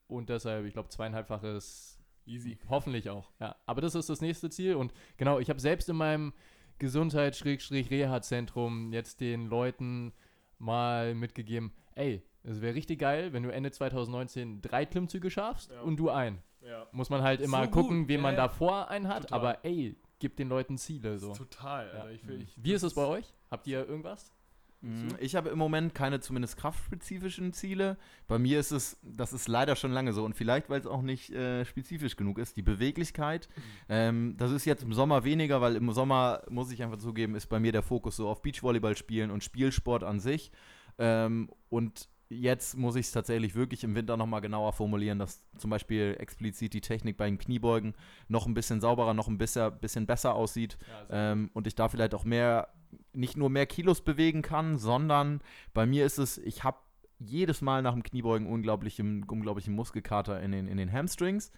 [0.06, 1.97] und deshalb, ich glaube, zweieinhalbfaches
[2.28, 2.58] Easy.
[2.68, 3.56] Hoffentlich auch, ja.
[3.66, 6.32] Aber das ist das nächste Ziel und genau, ich habe selbst in meinem
[6.78, 10.12] Gesundheits-Reha-Zentrum jetzt den Leuten
[10.58, 15.80] mal mitgegeben, ey, es wäre richtig geil, wenn du Ende 2019 drei Klimmzüge schaffst Ja.
[15.82, 16.42] und du ein.
[16.60, 16.86] Ja.
[16.92, 19.38] Muss man halt So immer gut, gucken, wen man davor einen hat, Total.
[19.38, 21.32] aber ey, gib den Leuten Ziele so.
[21.34, 21.90] Total.
[21.90, 22.10] Alter.
[22.10, 23.32] Ich, will- ich, Wie ist es bei euch?
[23.50, 24.32] Habt ihr irgendwas?
[24.80, 27.96] Mm, Ich habe im Moment keine zumindest kraftspezifischen Ziele.
[28.26, 31.02] Bei mir ist es, das ist leider schon lange so und vielleicht, weil es auch
[31.02, 33.48] nicht äh, spezifisch genug ist, die Beweglichkeit.
[33.88, 37.46] Ähm, das ist jetzt im Sommer weniger, weil im Sommer, muss ich einfach zugeben, ist
[37.48, 40.52] bei mir der Fokus so auf Beachvolleyball spielen und Spielsport an sich.
[40.98, 45.70] Ähm, und jetzt muss ich es tatsächlich wirklich im Winter nochmal genauer formulieren, dass zum
[45.70, 47.94] Beispiel explizit die Technik bei den Kniebeugen
[48.28, 50.76] noch ein bisschen sauberer, noch ein bisschen, bisschen besser aussieht.
[51.10, 52.68] Ähm, und ich da vielleicht auch mehr,
[53.12, 55.40] nicht nur mehr Kilos bewegen kann, sondern
[55.74, 56.78] bei mir ist es, ich habe
[57.18, 61.52] jedes Mal nach dem Kniebeugen unglaublichen, unglaublichen Muskelkater in den, in den Hamstrings.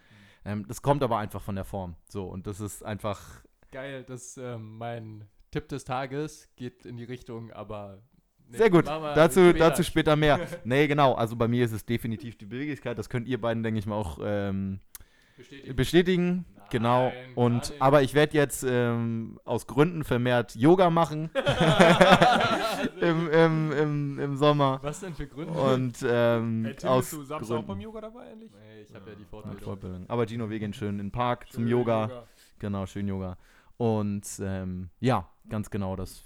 [0.44, 1.96] Ähm, das kommt aber einfach von der Form.
[2.08, 3.42] So, und das ist einfach.
[3.70, 8.02] Geil, das ähm, mein Tipp des Tages geht in die Richtung, aber.
[8.48, 8.86] nee, Sehr gut.
[8.86, 9.58] Dazu später.
[9.58, 10.40] dazu später mehr.
[10.64, 11.14] nee, genau.
[11.14, 12.98] Also bei mir ist es definitiv die Beweglichkeit.
[12.98, 14.80] Das könnt ihr beiden, denke ich mal, auch ähm,
[15.36, 15.76] Bestätigt.
[15.76, 16.44] bestätigen.
[16.70, 17.06] Genau.
[17.08, 21.30] Nein, Und aber ich werde jetzt ähm, aus Gründen vermehrt Yoga machen
[23.00, 24.78] im, im, im, im Sommer.
[24.82, 25.52] Was denn für Gründe?
[25.52, 27.82] Und ähm, Hey, Tim, aus bist du Samstag auch beim Gründen.
[27.82, 28.50] Yoga dabei eigentlich?
[28.52, 29.64] Nee, ich habe ja die Ja, Fortbildung.
[29.64, 30.04] Fortbildung.
[30.10, 32.24] Aber Gino, wir gehen schön in den Park zum Schön Yoga.
[32.58, 33.36] Genau, schön Yoga.
[33.76, 36.22] Und ähm, ja, ganz genau, das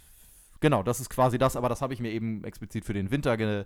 [0.61, 3.37] genau, das ist quasi das, aber das habe ich mir eben explizit für den Winter
[3.37, 3.65] ge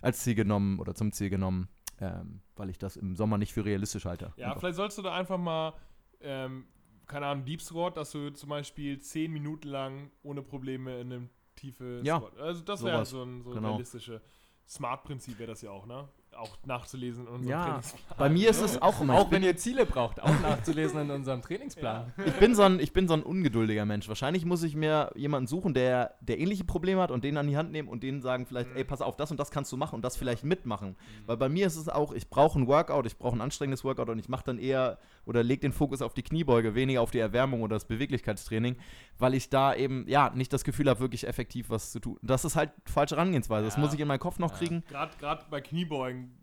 [0.00, 1.68] als Ziel genommen oder zum Ziel genommen,
[2.00, 4.32] ähm, weil ich das im Sommer nicht für realistisch halte.
[4.36, 5.74] Ja, vielleicht sollst du da einfach mal,
[6.22, 6.66] ähm,
[7.06, 11.30] keine Ahnung, Deep Squat, dass du zum Beispiel 10 Minuten lang ohne Probleme in einem
[11.56, 12.38] tiefe Ja, Squat.
[12.38, 13.70] Also das wäre so ein, so genau.
[13.70, 14.22] realistische
[14.66, 16.08] Smart-Prinzip wäre das ja auch, ne?
[16.36, 18.18] Auch nachzulesen in unserem Ja, Trainingsplan.
[18.18, 19.14] bei mir ist es auch immer.
[19.14, 22.12] Auch wenn ihr Ziele braucht, auch nachzulesen in unserem Trainingsplan.
[22.24, 24.08] ich bin, so ein, ich bin so ein ungeduldiger Mensch.
[24.08, 27.56] Wahrscheinlich muss ich mir jemanden suchen, der, der ähnliche Probleme hat und den an die
[27.56, 28.76] Hand nehmen und denen sagen vielleicht, Mhm.
[28.76, 30.96] ey, pass auf, das und das kannst du machen und das vielleicht mitmachen.
[31.26, 34.08] Weil bei mir ist es auch, ich brauche ein Workout, ich brauche ein anstrengendes Workout
[34.08, 37.18] und ich mache dann eher oder lege den Fokus auf die Kniebeuge, weniger auf die
[37.20, 38.76] Erwärmung oder das Beweglichkeitstraining,
[39.18, 42.18] weil ich da eben, ja, nicht das Gefühl habe, wirklich effektiv was zu tun.
[42.22, 43.64] Das ist halt falsche Herangehensweise.
[43.66, 43.80] Das Ja.
[43.80, 44.58] muss ich in meinen Kopf noch Ja.
[44.58, 44.84] kriegen.
[44.88, 46.38] Gerade bei Kniebeugen,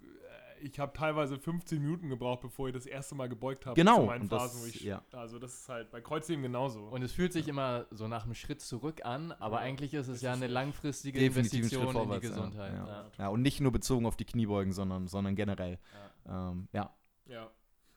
[0.61, 3.75] äh, ich habe teilweise 15 Minuten gebraucht, bevor ich das erste Mal gebeugt habe.
[3.75, 5.01] Genau, Zu meinen das- Phasen, wo ich, ja.
[5.11, 6.81] Also das ist halt bei Kreuzheben genauso.
[6.87, 10.07] Und es fühlt sich immer so nach einem Schritt zurück an, aber Ja, eigentlich ist
[10.07, 12.29] es ja eine langfristige Investition Schritt in die vorwärts, ja.
[12.29, 12.73] Gesundheit.
[12.73, 12.87] Ja.
[12.87, 13.05] Ja.
[13.17, 15.79] Ja, und nicht nur bezogen auf die Kniebeugen, sondern, sondern generell.
[16.27, 16.93] Ähm, ja.
[17.25, 17.49] Ja.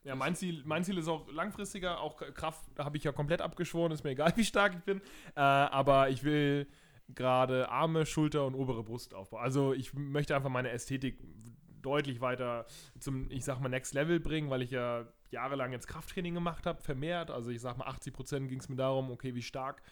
[0.04, 3.92] Ja, mein Ziel, mein Ziel ist auch langfristiger, auch Kraft habe ich ja komplett abgeschworen,
[3.92, 5.00] ist mir egal, wie stark ich bin.
[5.36, 6.66] Äh, aber ich will
[7.14, 9.42] gerade Arme, Schulter und obere Brust aufbauen.
[9.42, 11.18] Also ich möchte einfach meine Ästhetik
[11.82, 12.66] deutlich weiter
[12.98, 16.80] zum, ich sag mal, Next Level bringen, weil ich ja jahrelang jetzt Krafttraining gemacht habe,
[16.80, 17.30] vermehrt.
[17.30, 19.82] Also ich sag mal, 80% ging es mir darum, okay, wie stark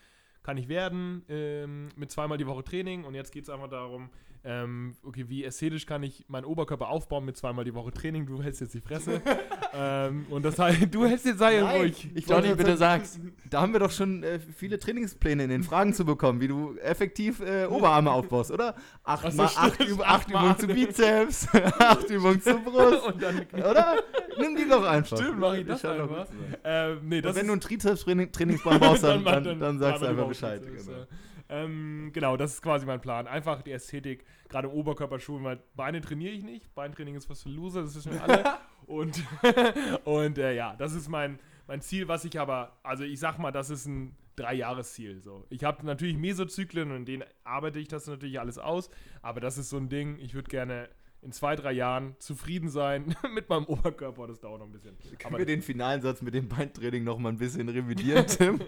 [0.42, 4.10] kann ich werden ähm, mit zweimal die Woche Training und jetzt geht es einfach darum,
[4.42, 8.24] ähm, okay, wie ästhetisch kann ich meinen Oberkörper aufbauen mit zweimal die Woche Training?
[8.26, 9.20] Du hältst jetzt die Fresse.
[9.74, 12.08] ähm, und das heißt, du hältst jetzt sei Nein, ruhig.
[12.14, 13.20] ich Johnny, wollte bitte sagen, sag's.
[13.50, 16.74] Da haben wir doch schon äh, viele Trainingspläne in den Fragen zu bekommen, wie du
[16.78, 18.74] effektiv äh, Oberarme aufbaust, oder?
[19.04, 19.80] Acht, mal, acht.
[19.80, 23.96] Üb Acht acht mal Übungen zu Bizeps, acht Übungen zur Brust, und dann, oder?
[24.38, 25.18] Nimm die doch einfach.
[25.18, 26.26] stimmt, mach ich das einfach.
[26.26, 26.32] zu.
[26.64, 30.06] Ähm, nee, das Und wenn du einen Trizeps-Trainingsplan brauchst, dann, mach- dann, dann sagst du
[30.06, 30.62] einfach Bescheid.
[30.62, 30.98] Trizeps, Genau.
[31.02, 31.06] äh,
[31.50, 33.26] Ähm, genau, das ist quasi mein Plan.
[33.26, 36.72] Einfach die Ästhetik, gerade im Oberkörper schulen, weil Beine trainiere ich nicht.
[36.76, 38.44] Beintraining ist was für Loser, das wissen wir alle.
[38.86, 39.22] und
[40.04, 43.50] und äh, ja, das ist mein, mein Ziel, was ich aber, also ich sag mal,
[43.50, 45.20] das ist ein Dreijahresziel.
[45.20, 45.44] So.
[45.50, 48.88] Ich habe natürlich Mesozyklen und in denen arbeite ich das natürlich alles aus,
[49.20, 50.88] aber das ist so ein Ding, ich würde gerne
[51.22, 54.26] in zwei, drei Jahren zufrieden sein mit meinem Oberkörper.
[54.26, 54.96] Das dauert noch ein bisschen.
[55.18, 58.60] Können wir den finalen Satz mit dem Beintraining noch mal ein bisschen revidieren, Tim?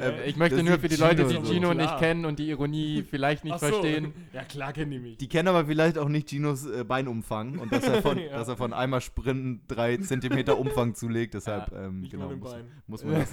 [0.00, 1.52] Äh, ich möchte das nur für die Leute, die Gino so.
[1.52, 1.98] Gino nicht Klar.
[2.00, 3.66] kennen und die Ironie vielleicht nicht Ach so.
[3.66, 4.12] verstehen.
[4.32, 5.16] Ja, klar kennen die mich.
[5.18, 8.30] Die kennen aber vielleicht auch nicht Ginos äh, Beinumfang und dass er von, Ja.
[8.38, 11.34] dass er von einmal Sprinten drei Zentimeter Umfang zulegt.
[11.34, 12.54] Deshalb ähm, Nicht genau, muss,
[12.86, 13.32] muss man das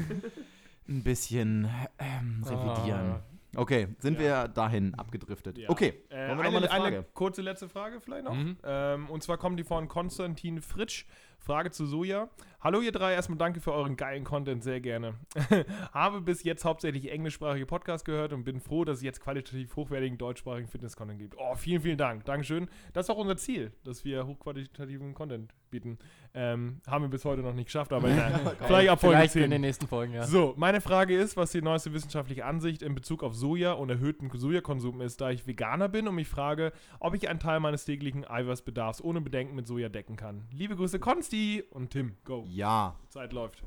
[0.87, 1.67] ein bisschen
[1.99, 3.11] ähm, revidieren.
[3.11, 3.23] Ah.
[3.57, 4.43] Okay, sind Ja.
[4.43, 5.57] wir dahin abgedriftet.
[5.57, 5.69] Ja.
[5.69, 7.05] Okay, Äh, wollen wir eine, noch mal eine eine Frage?
[7.13, 8.33] kurze letzte Frage vielleicht noch.
[8.35, 8.57] Mhm.
[8.63, 11.05] Ähm, und zwar kommt die von Konstantin Fritsch.
[11.39, 12.29] Frage zu Soja.
[12.59, 15.13] Hallo ihr drei, erstmal danke für euren geilen Content, sehr gerne.
[15.93, 20.17] Habe bis jetzt hauptsächlich englischsprachige Podcasts gehört und bin froh, dass es jetzt qualitativ hochwertigen
[20.17, 21.35] deutschsprachigen Fitness-Content gibt.
[21.37, 22.25] Oh, vielen, vielen Dank.
[22.25, 22.67] Dankeschön.
[22.93, 25.99] Das ist auch unser Ziel, dass wir hochqualitativen Content bieten.
[26.33, 29.43] Ähm, haben wir bis heute noch nicht geschafft, aber na, vielleicht ab Folge Vielleicht 10.
[29.43, 30.23] in den nächsten Folgen, ja.
[30.23, 34.29] So, meine Frage ist, was die neueste wissenschaftliche Ansicht in Bezug auf Soja und erhöhten
[34.33, 38.27] Sojakonsum ist, da ich Veganer bin und mich frage, ob ich einen Teil meines täglichen
[38.27, 40.47] Eiweißbedarfs ohne Bedenken mit Soja decken kann.
[40.51, 42.15] Liebe Grüße, Konsti und Tim.
[42.23, 42.45] Go.
[42.47, 42.95] Ja.
[43.09, 43.61] Zeit läuft.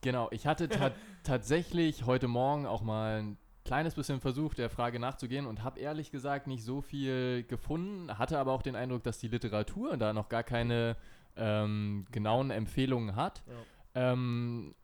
[0.00, 0.90] Genau, ich hatte ta
[1.22, 6.10] tatsächlich heute Morgen auch mal ein kleines bisschen versucht, der Frage nachzugehen und habe ehrlich
[6.10, 10.28] gesagt nicht so viel gefunden, hatte aber auch den Eindruck, dass die Literatur da noch
[10.28, 10.96] gar keine
[11.36, 13.44] ähm, genauen Empfehlungen hat.
[13.94, 14.74] Ähm,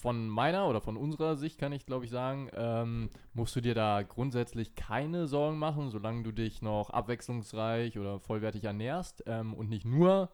[0.00, 3.74] von meiner oder von unserer Sicht kann ich glaube ich sagen, ähm, musst du dir
[3.74, 9.68] da grundsätzlich keine Sorgen machen, solange du dich noch abwechslungsreich oder vollwertig ernährst ähm, und
[9.68, 10.30] nicht nur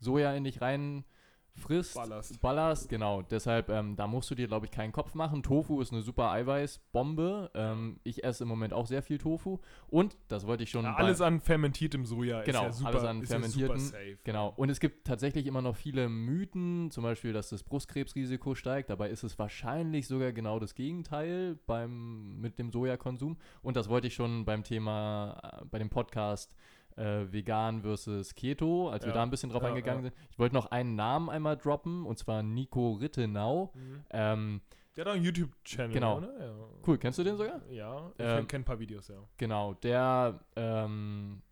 [0.00, 1.04] Soja in dich rein
[1.60, 2.40] frisst, Ballerst.
[2.40, 3.22] ballerst, genau.
[3.22, 5.42] Deshalb, ähm, da musst du dir, glaube ich, keinen Kopf machen.
[5.42, 7.50] Tofu ist eine super Eiweißbombe.
[7.54, 9.58] Ähm, ich esse im Moment auch sehr viel Tofu.
[9.88, 13.04] Und, das wollte ich schon Ja, alles an fermentiertem Soja Genau, ist ja super, alles
[13.04, 14.18] an ja fermentierten, super safe.
[14.24, 14.52] Genau.
[14.56, 18.90] Und es gibt tatsächlich immer noch viele Mythen, zum Beispiel, dass das Brustkrebsrisiko steigt.
[18.90, 23.36] Dabei ist es wahrscheinlich sogar genau das Gegenteil beim, mit dem Sojakonsum.
[23.62, 26.54] Und das wollte ich schon beim Thema, äh, bei dem Podcast
[27.00, 29.14] äh, vegan versus Keto, als wir Ja.
[29.16, 30.10] da ein bisschen drauf Ja, eingegangen ja.
[30.10, 30.28] sind.
[30.30, 33.72] Ich wollte noch einen Namen einmal droppen, und zwar Nico Rittenau.
[33.74, 34.04] Mhm.
[34.10, 34.60] Ähm,
[34.96, 36.20] Der hat auch einen YouTube-Channel, Genau.
[36.20, 36.54] Ja.
[36.86, 37.60] cool, kennst du den sogar?
[37.70, 39.16] Ja, ich Ähm, kenne ein paar Videos, ja.
[39.38, 41.42] Genau, der, ähm,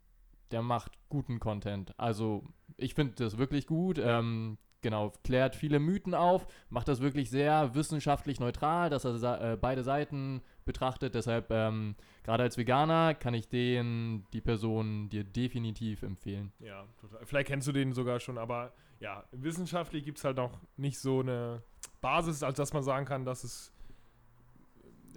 [0.51, 1.93] der macht guten Content.
[1.97, 2.43] Also
[2.77, 3.97] ich finde das wirklich gut.
[3.97, 9.57] Ähm, genau, klärt viele Mythen auf, macht das wirklich sehr wissenschaftlich neutral, dass er äh,
[9.57, 11.15] beide Seiten betrachtet.
[11.15, 16.51] Deshalb, ähm, gerade als Veganer, kann ich den, die Person dir definitiv empfehlen.
[16.59, 17.25] Ja, total.
[17.25, 21.21] Vielleicht kennst du den sogar schon, aber ja, wissenschaftlich gibt es halt noch nicht so
[21.21, 21.63] eine
[22.01, 23.73] Basis, als dass man sagen kann, dass es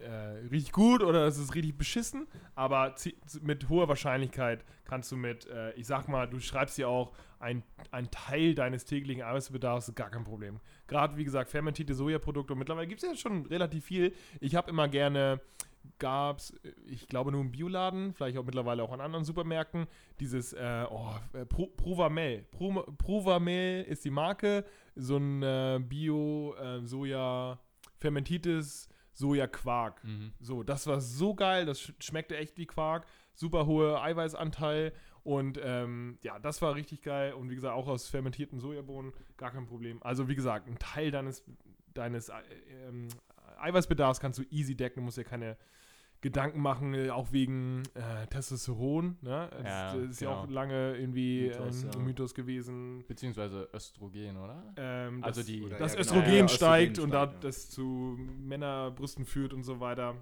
[0.02, 2.94] äh, richtig gut oder es ist richtig beschissen, aber
[3.40, 7.62] mit hoher Wahrscheinlichkeit kannst du mit, äh, ich sag mal, du schreibst ja auch ein,
[7.90, 10.60] ein Teil deines täglichen Eiweißbedarfs, ist gar kein Problem.
[10.86, 14.14] Gerade wie gesagt, fermentierte Sojaprodukte und mittlerweile gibt es ja schon relativ viel.
[14.40, 15.40] Ich habe immer gerne,
[15.98, 16.54] gab es,
[16.86, 19.86] ich glaube nur im Bioladen, vielleicht auch mittlerweile auch an anderen Supermärkten,
[20.20, 22.44] dieses äh, oh, äh, Pro, Provamel.
[22.50, 27.58] Pro, Provamel ist die Marke, so ein äh, Bio-Soja,
[27.98, 30.00] fermentiertes Sojaquark.
[30.40, 34.92] So, das war so geil, das sch schmeckte echt wie Quark, super hohe Eiweißanteil
[35.24, 39.52] und ähm, ja, das war richtig geil und wie gesagt, auch aus fermentierten Sojabohnen, gar
[39.52, 40.02] kein Problem.
[40.02, 41.44] Also wie gesagt, ein Teil deines,
[41.94, 42.34] deines äh,
[42.88, 43.08] ähm,
[43.60, 45.56] Eiweißbedarfs kannst du easy decken, du musst dir keine
[46.22, 49.50] Gedanken machen, äh, auch wegen äh, Testosteron, ne?
[49.50, 50.40] Das, Ja, das ist ja genau.
[50.42, 51.98] auch lange irgendwie Mythos, ähm, ja.
[51.98, 53.04] Mythos gewesen.
[53.06, 54.72] Beziehungsweise Östrogen, oder?
[54.76, 56.16] Ähm, Also das- die- Oder dass ja, genau.
[56.16, 57.38] Östrogen Ja, steigt Östrogen und da, ja.
[57.40, 60.14] das zu Männerbrüsten führt und so weiter.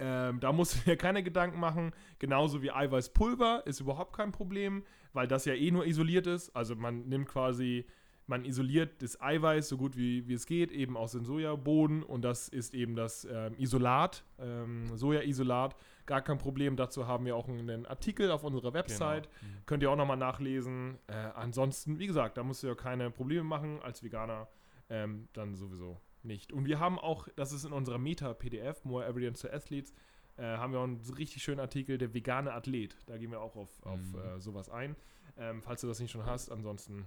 [0.00, 1.92] Ähm, da musst du dir keine Gedanken machen.
[2.18, 6.50] Genauso wie Eiweißpulver ist überhaupt kein Problem, weil das ja eh nur isoliert ist.
[6.56, 7.86] Also man nimmt quasi,
[8.30, 12.22] man isoliert das Eiweiß so gut wie, wie es geht, eben aus den Sojabohnen und
[12.22, 15.76] das ist eben das ähm, Isolat, ähm, Sojaisolat.
[16.06, 16.76] Gar kein Problem.
[16.76, 19.28] Dazu haben wir auch einen Artikel auf unserer Website.
[19.40, 19.52] Genau.
[19.66, 20.98] Könnt ihr auch nochmal nachlesen.
[21.08, 24.48] Äh, ansonsten, wie gesagt, da musst du ja keine Probleme machen als Veganer.
[24.88, 26.52] Ähm, dann sowieso nicht.
[26.52, 29.92] Und wir haben auch, das ist in unserer Meta-PDF, More Evidence to Athletes,
[30.36, 32.96] äh, haben wir auch einen richtig schönen Artikel, der vegane Athlet.
[33.06, 34.18] Da gehen wir auch auf, auf Mhm.
[34.18, 34.96] äh, sowas ein.
[35.36, 37.06] Ähm, falls du das nicht schon hast, ansonsten,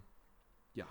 [0.73, 0.87] ja,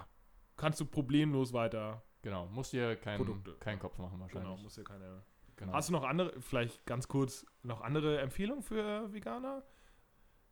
[0.62, 2.02] kannst du problemlos weiter.
[2.22, 3.54] Genau, musst dir keinen Produkte.
[3.58, 4.62] keinen Kopf machen Genau, wahrscheinlich.
[4.62, 5.22] musst dir keine.
[5.56, 5.72] Genau.
[5.72, 9.64] Hast du noch andere, vielleicht ganz kurz, noch andere Empfehlungen für Veganer?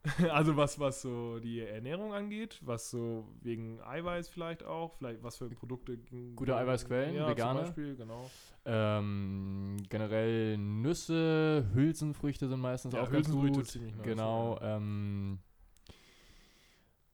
[0.31, 5.37] also was, was so die Ernährung angeht, was so wegen Eiweiß vielleicht auch, vielleicht was
[5.37, 5.97] für Produkte.
[6.35, 7.59] Gute Eiweißquellen, ja, vegane?
[7.59, 8.29] Zum Beispiel, genau.
[8.65, 13.67] Ähm, generell Nüsse, Hülsenfrüchte sind meistens Ja, auch ganz Hülsenfrüchte gut.
[13.67, 14.59] ziemlich nice, genau.
[14.61, 15.39] Ähm,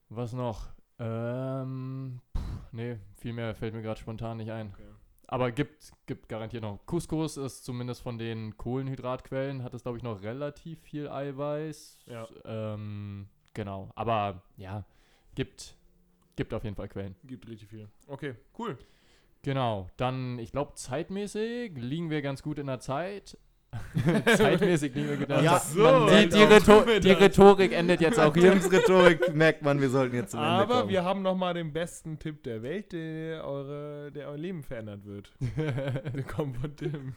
[0.10, 0.77] was noch?
[1.00, 4.74] Ähm, pff, nee, viel mehr fällt mir gerade spontan nicht ein.
[4.74, 4.88] Okay.
[5.28, 6.80] Aber gibt, gibt garantiert noch.
[6.86, 12.00] Couscous ist zumindest von den Kohlenhydratquellen, hat es glaube ich noch relativ viel Eiweiß.
[12.06, 12.28] Ja.
[12.46, 13.92] Ähm, genau.
[13.96, 14.86] Aber ja,
[15.36, 15.76] gibt,
[16.38, 17.16] gibt auf jeden Fall Quellen.
[17.26, 17.90] Gibt richtig viel.
[18.08, 18.78] Okay, cool.
[19.44, 23.38] Genau, dann, ich glaube, zeitmäßig liegen wir ganz gut in der Zeit.
[24.38, 27.20] zeitmäßig liegen wir gut in der Ja, so, man Die, die, Rhetor wir die das.
[27.20, 28.54] Rhetorik endet jetzt auch hier.
[28.54, 30.90] Rhetorik merkt man, wir sollten jetzt zum Ende Aber kommen.
[30.90, 35.06] wir haben noch mal den besten Tipp der Welt, der, eure, der euer Leben verändert
[35.06, 35.32] wird.
[35.58, 37.14] Der kommt von Tim.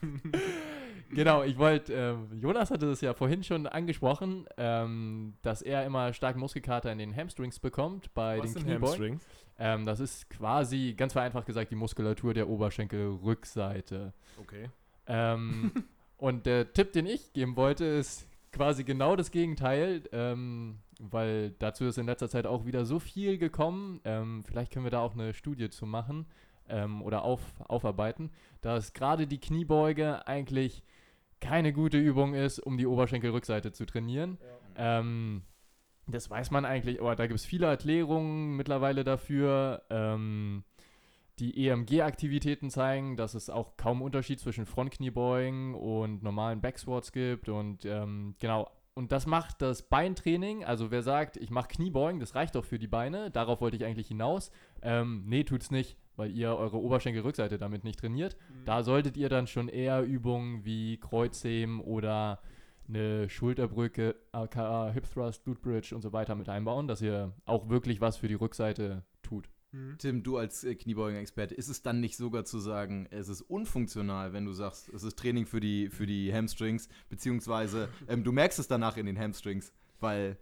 [1.09, 6.13] genau, ich wollte, ähm, Jonas hatte es ja vorhin schon angesprochen, ähm, dass er immer
[6.13, 8.87] stark Muskelkater in den Hamstrings bekommt bei Was den sind Kniebeugen.
[8.87, 9.27] Hamstrings?
[9.57, 14.13] Ähm, das ist quasi, ganz vereinfacht gesagt, die Muskulatur der Oberschenkelrückseite.
[14.39, 14.69] Okay.
[15.07, 15.71] Ähm,
[16.21, 21.85] und der Tipp, den ich geben wollte, ist quasi genau das Gegenteil, ähm, weil dazu
[21.85, 24.01] ist in letzter Zeit auch wieder so viel gekommen.
[24.05, 26.27] Ähm, vielleicht können wir da auch eine Studie zu machen
[26.69, 28.29] ähm, oder auf, aufarbeiten,
[28.61, 30.83] dass gerade die Kniebeuge eigentlich
[31.39, 34.37] keine gute Übung ist, um die Oberschenkelrückseite zu trainieren.
[34.75, 35.41] Ähm,
[36.05, 39.81] das weiß man eigentlich, aber da gibt es viele Erklärungen mittlerweile dafür.
[39.89, 40.65] Ähm,
[41.41, 47.49] die EMG-Aktivitäten zeigen, dass es auch kaum Unterschied zwischen Frontkniebeugen und normalen Backsquats gibt.
[47.49, 50.63] Und ähm, genau, und das macht das Beintraining.
[50.63, 53.85] Also wer sagt, ich mache Kniebeugen, das reicht doch für die Beine, darauf wollte ich
[53.85, 54.51] eigentlich hinaus.
[54.83, 58.37] Ähm, nee, tut's nicht, weil ihr eure Oberschenkelrückseite damit nicht trainiert.
[58.65, 62.39] Da solltet ihr dann schon eher Übungen wie Kreuzheben oder
[62.87, 67.69] eine Schulterbrücke, aka Hip Thrust, Glute Bridge und so weiter mit einbauen, dass ihr auch
[67.69, 69.49] wirklich was für die Rückseite tut.
[69.71, 69.97] Mhm.
[69.97, 74.33] Tim, du als äh, Kniebeugen-Experte, ist es dann nicht sogar zu sagen, es ist unfunktional,
[74.33, 78.59] wenn du sagst, es ist Training für die, für die Hamstrings, beziehungsweise ähm, du merkst
[78.59, 80.37] es danach in den Hamstrings, weil,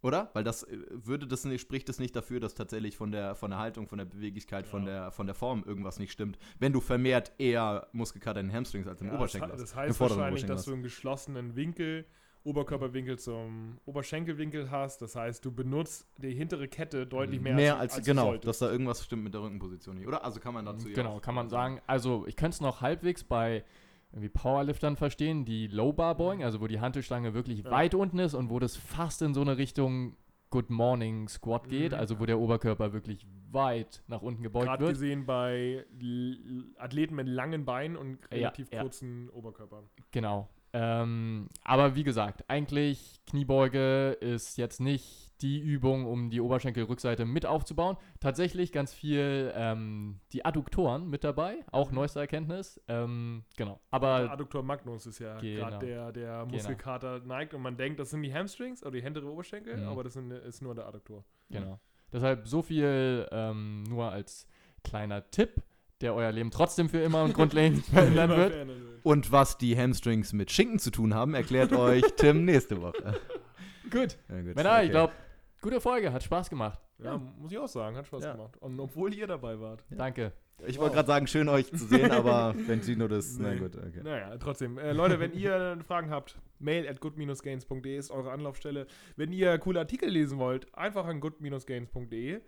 [0.00, 0.30] oder?
[0.34, 3.50] Weil das äh, würde das nicht, spricht das nicht dafür, dass tatsächlich von der, von
[3.50, 5.02] der Haltung, von der Beweglichkeit, von, Ja.
[5.02, 8.86] der, von der Form irgendwas nicht stimmt, wenn du vermehrt eher Muskelkater in den Hamstrings
[8.86, 9.70] als im Ja, Oberschenkel das, hast.
[9.70, 12.06] das heißt wahrscheinlich, dass du einen geschlossenen Winkel
[12.44, 15.00] Oberkörperwinkel zum Oberschenkelwinkel hast.
[15.02, 18.46] Das heißt, du benutzt die hintere Kette deutlich mehr, mehr als, du genau, solltest.
[18.48, 20.24] dass da irgendwas stimmt mit der Rückenposition nicht, oder?
[20.24, 21.80] Also kann man dazu ja Genau, auch- kann man sagen.
[21.86, 23.64] Also ich könnte es noch halbwegs bei
[24.12, 27.70] irgendwie Powerliftern verstehen, die Low Bar beugen, also wo die Hantelstange wirklich Ja.
[27.70, 30.16] weit unten ist und wo das fast in so eine Richtung
[30.50, 31.98] Good Morning Squat geht, Mhm.
[31.98, 34.92] also wo der Oberkörper wirklich weit nach unten gebeugt Gerade wird.
[34.92, 38.82] gesehen bei L Athleten mit langen Beinen und Ja, relativ ja.
[38.82, 39.84] kurzen Oberkörpern.
[40.12, 40.48] Genau.
[40.76, 47.46] Ähm, aber wie gesagt, eigentlich Kniebeuge ist jetzt nicht die Übung, um die Oberschenkelrückseite mit
[47.46, 47.96] aufzubauen.
[48.18, 52.80] Tatsächlich ganz viel ähm, die Adduktoren mit dabei, auch neueste Erkenntnis.
[52.88, 53.74] Ähm, genau.
[53.74, 55.60] Der Aber Adduktor Magnus ist ja Genau.
[55.70, 59.26] gerade der, der Muskelkater neigt und man denkt, das sind die Hamstrings oder die hintere
[59.30, 59.88] Oberschenkel, Mhm.
[59.88, 61.24] aber das sind, ist nur der Adduktor.
[61.50, 61.78] genau.
[62.12, 64.48] Deshalb so viel ähm, nur als
[64.84, 65.62] kleiner Tipp,
[66.04, 68.68] der euer Leben trotzdem für immer und grundlegend verändern wird.
[69.02, 73.20] Und was die Hamstrings mit Schinken zu tun haben, erklärt euch Tim nächste Woche.
[73.90, 74.16] Gut.
[74.28, 74.84] Ja, gut, Männer, okay.
[74.86, 75.12] ich glaube,
[75.60, 76.80] gute Folge, hat Spaß gemacht.
[77.02, 78.32] Ja, muss ich auch sagen, hat Spaß Ja.
[78.32, 78.56] gemacht.
[78.60, 79.84] Und obwohl ihr dabei wart.
[79.90, 80.32] Danke.
[80.66, 83.36] Ich wollte gerade sagen, schön euch zu sehen, aber wenn Sie nur das.
[83.38, 83.58] Na Nee.
[83.58, 84.00] gut, okay.
[84.02, 84.78] Naja, trotzdem.
[84.78, 88.86] Äh, Leute, wenn ihr Fragen habt, mail at good-gains.de ist eure Anlaufstelle.
[89.16, 92.40] Wenn ihr coole Artikel lesen wollt, einfach an good-gains.de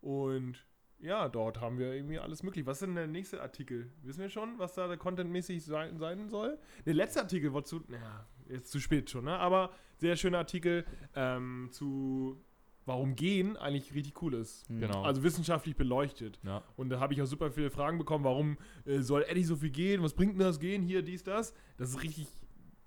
[0.00, 0.64] und
[1.00, 2.66] ja, dort haben wir irgendwie alles möglich.
[2.66, 3.90] Was ist denn der nächste Artikel?
[4.02, 6.58] Wissen wir schon, was da contentmäßig sein, sein soll?
[6.86, 9.38] Der letzte Artikel war zu, ja, jetzt zu spät schon, ne?
[9.38, 10.84] aber sehr schöner Artikel
[11.14, 12.42] ähm, zu
[12.86, 14.66] warum Gehen eigentlich richtig cool ist.
[14.68, 15.02] Genau.
[15.02, 16.38] Also wissenschaftlich beleuchtet.
[16.42, 16.62] ja.
[16.76, 19.70] Und da habe ich auch super viele Fragen bekommen, warum äh, soll Eddie so viel
[19.70, 20.02] gehen?
[20.02, 20.82] Was bringt denn das Gehen?
[20.82, 21.54] Hier, dies, das.
[21.76, 22.28] Das ist richtig,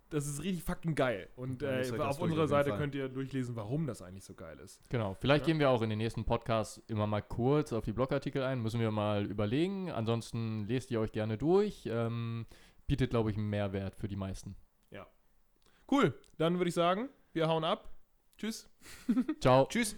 [0.10, 1.30] das ist richtig fucking geil.
[1.36, 4.82] Und Ja, äh, auf unserer Seite könnt ihr durchlesen, warum das eigentlich so geil ist.
[4.89, 5.53] Genau, vielleicht Ja.
[5.53, 8.80] gehen wir auch in den nächsten Podcasts immer mal kurz auf die Blogartikel ein, müssen
[8.80, 9.91] wir mal überlegen.
[9.91, 11.86] Ansonsten lest ihr euch gerne durch.
[11.86, 12.45] Ähm,
[12.88, 14.55] bietet, glaube ich, einen Mehrwert für die meisten.
[15.89, 17.89] Cool, dann würde ich sagen, wir hauen ab.
[18.38, 18.70] Tschüss.
[19.39, 19.68] Ciao.
[19.70, 19.95] Tschüss.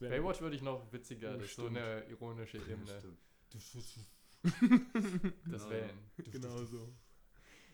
[0.00, 1.78] Baywatch würde ich noch witziger, Ja, das ist so stimmt.
[1.78, 3.02] eine ironische Ebene.
[5.50, 5.90] Das wäre
[6.30, 6.92] genau so.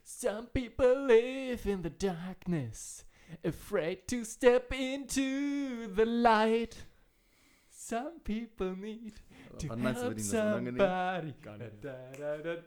[0.04, 3.04] Some people live in the darkness,
[3.44, 6.76] afraid to step into the light.
[7.70, 9.14] Some people need
[9.58, 10.78] to Wann meinst du, help wird ihnen das unangenehm?
[10.78, 11.34] somebody.
[11.42, 11.84] Gar nicht.
[11.84, 12.62] Da, da, da.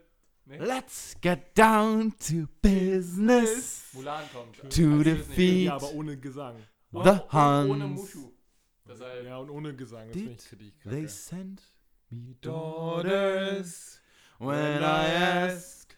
[0.47, 0.57] Nee?
[0.59, 3.85] Let's get down to business.
[3.93, 4.55] Mulan kommt.
[4.57, 5.03] To Als Disney.
[5.03, 6.57] defeat Ja, aber ohne Gesang.
[6.91, 8.01] the Ohne- Ohne Huns.
[8.13, 8.31] Mushu.
[8.87, 10.07] Deshalb Ja, und ohne Gesang.
[10.07, 10.99] Das Did finde ich kritisch.
[10.99, 11.61] They sent
[12.11, 13.99] me Daughters, daughters
[14.37, 15.95] when I ask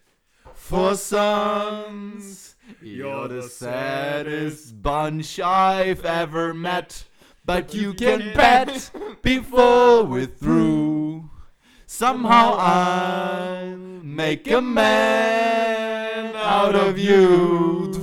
[0.54, 2.56] for sons.
[2.82, 7.04] You're the saddest bunch I've ever met.
[7.44, 8.90] But you can bet
[9.22, 11.30] before we're through.
[11.86, 17.94] Somehow I'll make a man out of you.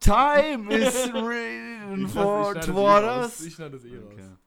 [0.00, 3.40] Time is written for das eh toward us.
[3.40, 4.12] Ich schneide das eh raus.
[4.12, 4.39] Okay.